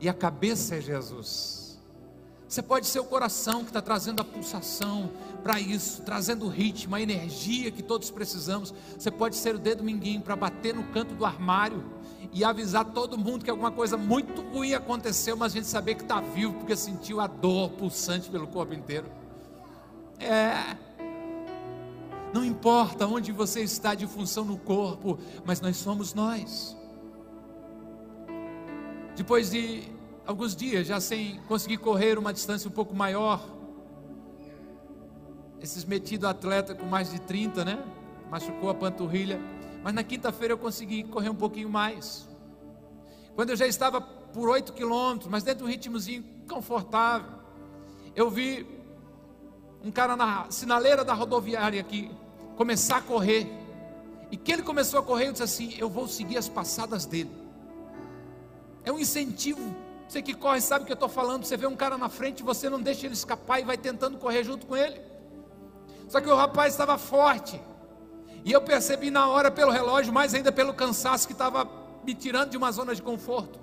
e 0.00 0.08
a 0.08 0.14
cabeça 0.14 0.76
é 0.76 0.80
Jesus. 0.80 1.68
Você 2.48 2.62
pode 2.62 2.86
ser 2.86 3.00
o 3.00 3.04
coração 3.04 3.60
que 3.60 3.68
está 3.68 3.82
trazendo 3.82 4.22
a 4.22 4.24
pulsação 4.24 5.10
para 5.42 5.60
isso, 5.60 6.00
trazendo 6.02 6.46
o 6.46 6.48
ritmo, 6.48 6.94
a 6.94 7.00
energia 7.00 7.70
que 7.70 7.82
todos 7.82 8.10
precisamos. 8.10 8.72
Você 8.98 9.10
pode 9.10 9.36
ser 9.36 9.54
o 9.54 9.58
dedo 9.58 9.84
minguinho 9.84 10.22
para 10.22 10.34
bater 10.34 10.74
no 10.74 10.84
canto 10.84 11.14
do 11.14 11.26
armário 11.26 11.84
e 12.32 12.42
avisar 12.42 12.86
todo 12.86 13.18
mundo 13.18 13.44
que 13.44 13.50
alguma 13.50 13.70
coisa 13.70 13.98
muito 13.98 14.40
ruim 14.40 14.72
aconteceu, 14.72 15.36
mas 15.36 15.52
a 15.52 15.56
gente 15.56 15.66
saber 15.66 15.96
que 15.96 16.02
está 16.02 16.20
vivo 16.20 16.54
porque 16.54 16.74
sentiu 16.74 17.20
a 17.20 17.26
dor 17.26 17.70
pulsante 17.70 18.30
pelo 18.30 18.46
corpo 18.46 18.72
inteiro. 18.72 19.06
É. 20.18 20.87
Não 22.32 22.44
importa 22.44 23.06
onde 23.06 23.32
você 23.32 23.62
está 23.62 23.94
de 23.94 24.06
função 24.06 24.44
no 24.44 24.58
corpo, 24.58 25.18
mas 25.44 25.60
nós 25.60 25.76
somos 25.76 26.12
nós. 26.12 26.76
Depois 29.16 29.50
de 29.50 29.82
alguns 30.26 30.54
dias, 30.54 30.86
já 30.86 31.00
sem 31.00 31.40
conseguir 31.48 31.78
correr 31.78 32.18
uma 32.18 32.32
distância 32.32 32.68
um 32.68 32.72
pouco 32.72 32.94
maior, 32.94 33.42
esses 35.60 35.84
metido 35.84 36.28
atleta 36.28 36.74
com 36.74 36.86
mais 36.86 37.10
de 37.10 37.20
30, 37.20 37.64
né? 37.64 37.82
Machucou 38.30 38.70
a 38.70 38.74
panturrilha. 38.74 39.40
Mas 39.82 39.94
na 39.94 40.04
quinta-feira 40.04 40.52
eu 40.52 40.58
consegui 40.58 41.02
correr 41.04 41.30
um 41.30 41.34
pouquinho 41.34 41.68
mais. 41.68 42.28
Quando 43.34 43.50
eu 43.50 43.56
já 43.56 43.66
estava 43.66 44.00
por 44.00 44.48
8 44.48 44.72
quilômetros, 44.72 45.30
mas 45.30 45.42
dentro 45.42 45.60
de 45.60 45.64
um 45.64 45.72
ritmozinho 45.72 46.24
confortável, 46.48 47.30
eu 48.14 48.30
vi 48.30 48.66
um 49.84 49.90
cara 49.90 50.16
na 50.16 50.50
sinaleira 50.50 51.04
da 51.04 51.14
rodoviária 51.14 51.80
aqui 51.80 52.10
começar 52.58 52.96
a 52.96 53.02
correr. 53.02 53.46
E 54.30 54.36
que 54.36 54.52
ele 54.52 54.62
começou 54.62 54.98
a 54.98 55.02
correr, 55.02 55.28
eu 55.28 55.32
disse 55.32 55.44
assim: 55.44 55.74
Eu 55.78 55.88
vou 55.88 56.08
seguir 56.08 56.36
as 56.36 56.48
passadas 56.48 57.06
dele. 57.06 57.30
É 58.84 58.92
um 58.92 58.98
incentivo. 58.98 59.74
Você 60.08 60.20
que 60.20 60.34
corre 60.34 60.60
sabe 60.60 60.82
o 60.82 60.86
que 60.86 60.92
eu 60.92 60.94
estou 60.94 61.08
falando. 61.08 61.44
Você 61.44 61.56
vê 61.56 61.66
um 61.66 61.76
cara 61.76 61.96
na 61.96 62.08
frente, 62.08 62.42
você 62.42 62.68
não 62.68 62.80
deixa 62.80 63.06
ele 63.06 63.14
escapar 63.14 63.60
e 63.60 63.64
vai 63.64 63.78
tentando 63.78 64.18
correr 64.18 64.42
junto 64.42 64.66
com 64.66 64.76
ele. 64.76 65.00
Só 66.08 66.20
que 66.20 66.28
o 66.28 66.34
rapaz 66.34 66.72
estava 66.74 66.98
forte. 66.98 67.60
E 68.44 68.52
eu 68.52 68.60
percebi 68.62 69.10
na 69.10 69.28
hora 69.28 69.50
pelo 69.50 69.70
relógio, 69.70 70.12
mais 70.12 70.34
ainda 70.34 70.50
pelo 70.50 70.72
cansaço 70.74 71.26
que 71.26 71.32
estava 71.32 71.68
me 72.04 72.14
tirando 72.14 72.50
de 72.50 72.56
uma 72.56 72.72
zona 72.72 72.94
de 72.94 73.02
conforto. 73.02 73.58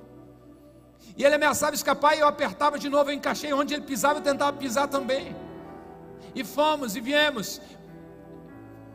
E 1.17 1.23
ele 1.23 1.35
ameaçava 1.35 1.75
escapar 1.75 2.15
e 2.15 2.19
eu 2.19 2.27
apertava 2.27 2.77
de 2.77 2.89
novo, 2.89 3.09
eu 3.09 3.15
encaixei 3.15 3.51
onde 3.53 3.73
ele 3.73 3.83
pisava, 3.83 4.19
eu 4.19 4.23
tentava 4.23 4.55
pisar 4.55 4.87
também. 4.87 5.35
E 6.33 6.43
fomos 6.43 6.95
e 6.95 7.01
viemos. 7.01 7.61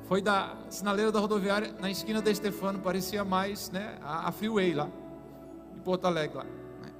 Foi 0.05 0.21
da 0.21 0.57
sinaleira 0.69 1.13
da 1.13 1.21
rodoviária, 1.21 1.73
na 1.79 1.89
esquina 1.91 2.21
da 2.21 2.31
Estefano, 2.31 2.81
parecia 2.81 3.25
mais 3.25 3.71
né, 3.71 3.97
a, 4.03 4.29
a 4.29 4.33
Freeway 4.33 4.75
lá, 4.75 4.89
em 5.77 5.79
Porto 5.79 6.05
Alegre 6.07 6.39
lá. 6.39 6.45
Né. 6.45 6.91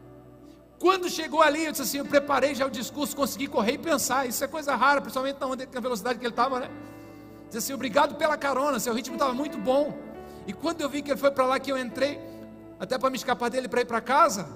Quando 0.79 1.11
chegou 1.11 1.43
ali, 1.43 1.65
eu 1.65 1.73
disse 1.73 1.83
assim: 1.83 1.99
eu 1.99 2.05
preparei 2.05 2.55
já 2.55 2.67
o 2.67 2.71
discurso, 2.71 3.17
consegui 3.17 3.49
correr 3.49 3.73
e 3.73 3.79
pensar. 3.79 4.27
Isso 4.27 4.45
é 4.45 4.47
coisa 4.47 4.77
rara, 4.77 5.01
principalmente 5.01 5.39
na 5.75 5.81
velocidade 5.81 6.19
que 6.21 6.25
ele 6.25 6.33
estava, 6.33 6.61
né? 6.61 6.71
Disse 7.47 7.59
assim: 7.59 7.73
obrigado 7.73 8.15
pela 8.15 8.37
carona, 8.37 8.79
seu 8.79 8.95
ritmo 8.95 9.17
estava 9.17 9.35
muito 9.35 9.59
bom. 9.59 9.93
E 10.47 10.53
quando 10.53 10.81
eu 10.81 10.89
vi 10.89 11.03
que 11.03 11.11
ele 11.11 11.19
foi 11.19 11.33
para 11.33 11.47
lá, 11.47 11.59
que 11.59 11.73
eu 11.73 11.77
entrei, 11.77 12.21
até 12.79 12.97
para 12.97 13.11
me 13.11 13.17
escapar 13.17 13.51
dele 13.51 13.69
para 13.69 13.81
ir 13.81 13.87
para 13.87 14.01
casa. 14.01 14.49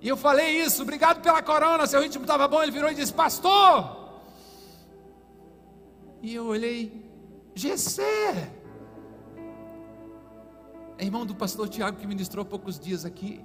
E 0.00 0.08
eu 0.08 0.16
falei 0.16 0.62
isso, 0.62 0.82
obrigado 0.82 1.20
pela 1.20 1.42
corona, 1.42 1.86
seu 1.86 2.00
ritmo 2.00 2.22
estava 2.22 2.48
bom. 2.48 2.62
Ele 2.62 2.72
virou 2.72 2.90
e 2.90 2.94
disse, 2.94 3.12
pastor. 3.12 3.99
E 6.22 6.34
eu 6.34 6.46
olhei, 6.46 6.92
GC, 7.54 8.02
é 10.98 11.04
irmão 11.04 11.24
do 11.24 11.34
pastor 11.34 11.68
Tiago 11.68 11.96
que 11.96 12.06
ministrou 12.06 12.44
poucos 12.44 12.78
dias 12.78 13.04
aqui. 13.04 13.40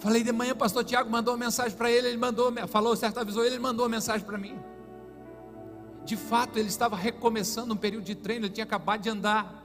Falei 0.00 0.24
de 0.24 0.32
manhã, 0.32 0.52
o 0.52 0.56
pastor 0.56 0.82
Tiago 0.82 1.08
mandou 1.08 1.34
uma 1.34 1.44
mensagem 1.44 1.76
para 1.76 1.90
ele, 1.90 2.08
ele 2.08 2.16
mandou, 2.16 2.52
falou, 2.66 2.96
certo, 2.96 3.18
avisou 3.18 3.44
ele, 3.44 3.54
ele 3.54 3.62
mandou 3.62 3.84
uma 3.84 3.90
mensagem 3.90 4.26
para 4.26 4.36
mim. 4.36 4.58
De 6.04 6.16
fato, 6.16 6.58
ele 6.58 6.68
estava 6.68 6.96
recomeçando 6.96 7.72
um 7.74 7.76
período 7.76 8.04
de 8.04 8.14
treino, 8.14 8.46
ele 8.46 8.52
tinha 8.52 8.64
acabado 8.64 9.02
de 9.02 9.08
andar. 9.08 9.64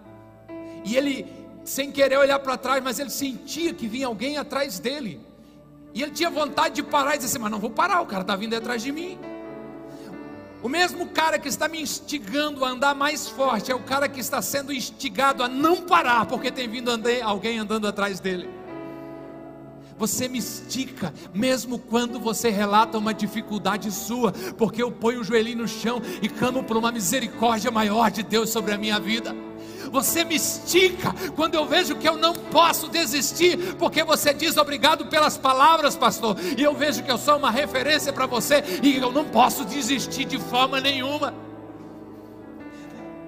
E 0.84 0.96
ele 0.96 1.26
sem 1.64 1.92
querer 1.92 2.18
olhar 2.18 2.38
para 2.38 2.58
trás, 2.58 2.84
mas 2.84 3.00
ele 3.00 3.10
sentia 3.10 3.74
que 3.74 3.88
vinha 3.88 4.06
alguém 4.06 4.38
atrás 4.38 4.78
dele. 4.78 5.20
E 5.94 6.04
ele 6.04 6.12
tinha 6.12 6.30
vontade 6.30 6.76
de 6.76 6.84
parar 6.84 7.16
e 7.16 7.18
dizer 7.18 7.30
assim: 7.30 7.40
Mas 7.40 7.52
não 7.52 7.60
vou 7.60 7.72
parar, 7.72 8.02
o 8.02 8.06
cara 8.06 8.22
está 8.22 8.36
vindo 8.36 8.54
atrás 8.54 8.84
de 8.84 8.92
mim. 8.92 9.18
O 10.64 10.70
mesmo 10.70 11.08
cara 11.08 11.38
que 11.38 11.48
está 11.48 11.68
me 11.68 11.82
instigando 11.82 12.66
a 12.66 12.70
andar 12.70 12.96
mais 12.96 13.28
forte 13.28 13.72
é 13.72 13.76
o 13.76 13.84
cara 13.84 14.10
que 14.10 14.20
está 14.20 14.42
sendo 14.42 14.74
instigado 14.74 15.44
a 15.44 15.48
não 15.48 15.82
parar, 15.82 16.26
porque 16.26 16.52
tem 16.52 16.68
vindo 16.68 16.90
alguém 17.24 17.60
andando 17.60 17.88
atrás 17.88 18.20
dele. 18.20 18.50
Você 19.98 20.28
me 20.28 20.40
estica, 20.40 21.14
mesmo 21.34 21.80
quando 21.80 22.20
você 22.20 22.50
relata 22.50 22.98
uma 22.98 23.14
dificuldade 23.14 23.90
sua, 23.92 24.34
porque 24.58 24.84
eu 24.84 24.92
ponho 24.92 25.22
o 25.22 25.24
joelhinho 25.24 25.60
no 25.60 25.68
chão 25.68 26.02
e 26.22 26.28
clamo 26.28 26.64
por 26.64 26.76
uma 26.76 26.92
misericórdia 26.92 27.72
maior 27.72 28.12
de 28.12 28.22
Deus 28.22 28.50
sobre 28.50 28.74
a 28.74 28.78
minha 28.78 29.00
vida. 29.00 29.34
Você 29.92 30.24
me 30.24 30.36
estica 30.36 31.14
quando 31.36 31.56
eu 31.56 31.66
vejo 31.66 31.96
que 31.96 32.08
eu 32.08 32.18
não 32.18 32.34
posso 32.34 32.88
desistir, 32.88 33.76
porque 33.76 34.04
você 34.04 34.34
diz 34.34 34.58
obrigado 34.58 35.06
pelas 35.08 35.38
palavras, 35.38 35.96
pastor, 35.96 36.38
e 36.58 36.64
eu 36.64 36.74
vejo 36.74 37.04
que 37.04 37.12
eu 37.12 37.18
sou 37.18 37.38
uma 37.38 37.52
referência 37.52 38.12
para 38.12 38.26
você 38.26 38.64
e 38.82 38.98
eu 38.98 39.12
não 39.12 39.26
posso 39.26 39.66
desistir 39.66 40.26
de 40.26 40.40
forma 40.40 40.80
nenhuma. 40.80 41.34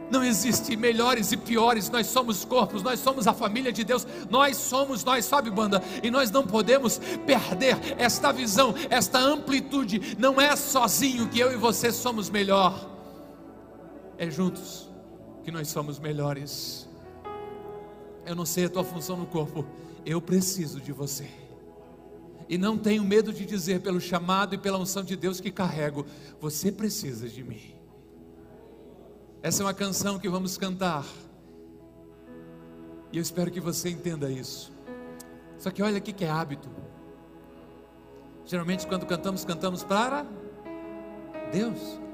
Não 0.10 0.24
existe 0.24 0.78
melhores 0.78 1.34
e 1.34 1.38
piores, 1.38 1.90
nós 1.90 2.08
somos 2.08 2.46
corpos, 2.46 2.82
nós 2.82 3.00
somos 3.00 3.28
a 3.28 3.34
família 3.34 3.74
de 3.74 3.84
Deus, 3.84 4.08
nós 4.30 4.56
somos 4.56 5.04
nós, 5.04 5.26
sabe, 5.26 5.50
banda? 5.50 5.84
E 6.02 6.10
nós 6.10 6.32
não 6.32 6.48
podemos 6.48 7.00
perder 7.26 7.78
esta 7.98 8.32
visão, 8.32 8.74
esta 8.90 9.20
amplitude. 9.20 10.16
Não 10.18 10.40
é 10.40 10.56
sozinho 10.56 11.28
que 11.28 11.40
eu 11.40 11.52
e 11.52 11.58
você 11.58 11.92
somos 11.92 12.30
melhor, 12.30 12.90
é 14.18 14.30
juntos 14.30 14.87
que 15.48 15.52
nós 15.52 15.70
somos 15.70 15.98
melhores. 15.98 16.90
Eu 18.26 18.36
não 18.36 18.46
sei 18.46 18.66
a 18.66 18.70
tua 18.70 18.84
função 18.84 19.16
no 19.16 19.26
corpo, 19.26 19.66
eu 20.06 20.22
preciso 20.22 20.82
de 20.82 20.92
você. 20.92 21.30
E 22.50 22.58
não 22.58 22.78
tenho 22.78 23.02
medo 23.02 23.32
de 23.32 23.46
dizer, 23.46 23.80
pelo 23.80 24.02
chamado 24.02 24.56
e 24.56 24.58
pela 24.58 24.78
unção 24.78 25.06
de 25.06 25.16
Deus 25.16 25.40
que 25.40 25.50
carrego, 25.50 26.06
você 26.38 26.70
precisa 26.70 27.30
de 27.30 27.46
mim. 27.46 27.74
Essa 29.42 29.64
é 29.64 29.66
uma 29.66 29.74
canção 29.74 30.20
que 30.20 30.28
vamos 30.28 30.58
cantar. 30.58 31.06
E 33.14 33.16
eu 33.16 33.22
espero 33.22 33.50
que 33.50 33.62
você 33.62 33.90
entenda 33.90 34.30
isso. 34.30 34.70
Só 35.58 35.72
que 35.72 35.82
olha 35.82 35.96
aqui 35.96 36.12
que 36.12 36.26
é 36.26 36.30
hábito. 36.30 36.70
Geralmente, 38.46 38.86
quando 38.86 39.06
cantamos, 39.06 39.46
cantamos 39.46 39.82
para 39.82 40.26
Deus. 41.54 42.06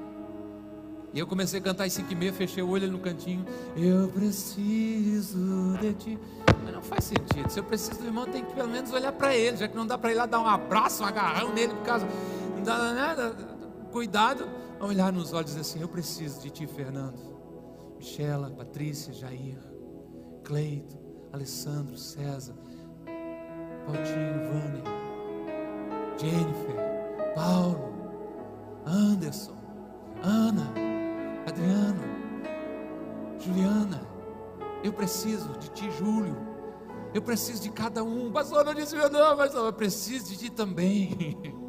E 1.14 1.18
eu 1.20 1.28
comecei 1.28 1.60
a 1.60 1.62
cantar 1.62 1.84
às 1.84 1.92
5 1.92 2.12
e 2.12 2.16
meia, 2.16 2.32
fechei 2.32 2.60
o 2.60 2.68
olho 2.68 2.90
no 2.90 2.98
cantinho. 2.98 3.46
Eu 3.76 4.08
preciso 4.08 5.78
de 5.80 5.94
ti. 5.94 6.18
Mas 6.64 6.74
não 6.74 6.82
faz 6.82 7.04
sentido. 7.04 7.48
Se 7.48 7.60
eu 7.60 7.62
preciso 7.62 8.00
do 8.00 8.06
irmão, 8.06 8.26
tem 8.26 8.44
que 8.44 8.52
pelo 8.52 8.68
menos 8.68 8.92
olhar 8.92 9.12
para 9.12 9.36
ele, 9.36 9.56
já 9.56 9.68
que 9.68 9.76
não 9.76 9.86
dá 9.86 9.96
para 9.96 10.10
ir 10.10 10.16
lá 10.16 10.26
dar 10.26 10.40
um 10.40 10.46
abraço, 10.46 11.04
um 11.04 11.06
agarrão 11.06 11.54
nele, 11.54 11.72
por 11.72 11.84
causa. 11.84 12.04
Não 12.56 12.64
dá 12.64 12.92
nada. 12.92 13.30
Cuidado, 13.92 14.48
olhar 14.80 15.12
nos 15.12 15.32
olhos 15.32 15.52
e 15.52 15.54
dizer 15.54 15.60
assim: 15.60 15.80
Eu 15.80 15.88
preciso 15.88 16.40
de 16.40 16.50
ti, 16.50 16.66
Fernando. 16.66 17.16
Michela, 17.96 18.50
Patrícia, 18.50 19.14
Jair, 19.14 19.58
Cleito, 20.42 20.98
Alessandro, 21.32 21.96
César, 21.96 22.54
Paulinho, 23.86 24.50
Vânia, 24.50 24.82
Jennifer, 26.18 27.34
Paulo, 27.36 27.94
Anderson, 28.84 29.56
Ana. 30.20 30.93
Adriano, 31.46 32.02
Juliana, 33.38 34.00
eu 34.82 34.92
preciso 34.92 35.52
de 35.58 35.70
ti, 35.70 35.90
Júlio. 35.92 36.36
Eu 37.12 37.22
preciso 37.22 37.62
de 37.62 37.70
cada 37.70 38.02
um. 38.02 38.32
Pastor, 38.32 38.64
não 38.64 38.74
disse 38.74 38.96
meu 38.96 39.10
nome, 39.10 39.36
mas 39.36 39.54
eu 39.54 39.72
preciso 39.72 40.30
de 40.30 40.36
ti 40.36 40.50
também. 40.50 41.38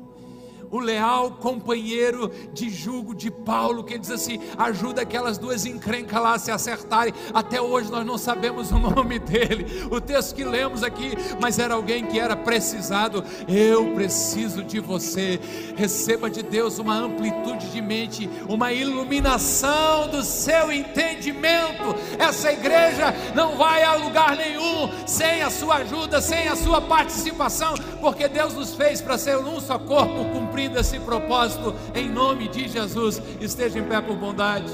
o 0.76 0.80
leal 0.80 1.32
companheiro 1.32 2.30
de 2.54 2.70
jugo 2.70 3.16
de 3.16 3.32
Paulo, 3.32 3.84
que 3.84 3.98
diz 3.98 4.12
assim: 4.12 4.40
ajuda 4.58 5.02
aquelas 5.02 5.38
duas 5.38 5.66
encrencas 5.66 6.22
lá 6.22 6.34
a 6.34 6.40
se 6.40 6.52
acertarem. 6.52 7.14
Até 7.34 7.62
hoje 7.62 7.90
nós 7.90 8.06
não 8.06 8.18
sabemos 8.18 8.72
o 8.72 8.80
nome 8.80 9.20
dele, 9.20 9.88
o 9.90 10.02
texto 10.02 10.36
que 10.36 10.44
lemos 10.44 10.84
aqui, 10.84 11.14
mas 11.40 11.60
era 11.60 11.74
alguém 11.74 12.06
que 12.06 12.20
era 12.20 12.36
precisado. 12.36 13.24
Eu 13.48 13.94
preciso 13.94 14.64
de 14.64 14.80
você. 14.80 15.40
Receba 15.76 16.30
de 16.30 16.44
Deus 16.44 16.78
uma 16.78 16.96
amplitude 16.96 17.70
de 17.70 17.82
mente, 17.82 18.30
uma 18.48 18.74
iluminação 18.74 20.10
do 20.10 20.24
seu 20.24 20.72
entendimento. 20.72 21.96
Essa 22.20 22.52
igreja 22.52 23.14
não 23.34 23.56
vai 23.56 23.84
a 23.84 23.96
lugar 23.96 24.36
nenhum 24.36 24.90
sem 25.06 25.42
a 25.42 25.50
sua 25.50 25.78
ajuda, 25.78 26.22
sem 26.22 26.48
a 26.48 26.56
sua 26.56 26.82
participação, 26.82 27.76
porque 28.02 28.28
Deus 28.28 28.54
nos 28.54 28.74
fez 28.74 29.02
para 29.02 29.18
ser 29.18 29.38
um 29.38 29.60
só 29.60 29.78
corpo 29.80 30.26
cumprindo 30.66 30.80
esse 30.80 31.00
propósito 31.00 31.76
em 31.94 32.10
nome 32.10 32.48
de 32.48 32.68
Jesus. 32.68 33.22
Esteja 33.40 33.80
em 33.80 33.84
pé 33.84 34.02
por 34.02 34.16
bondade. 34.16 34.72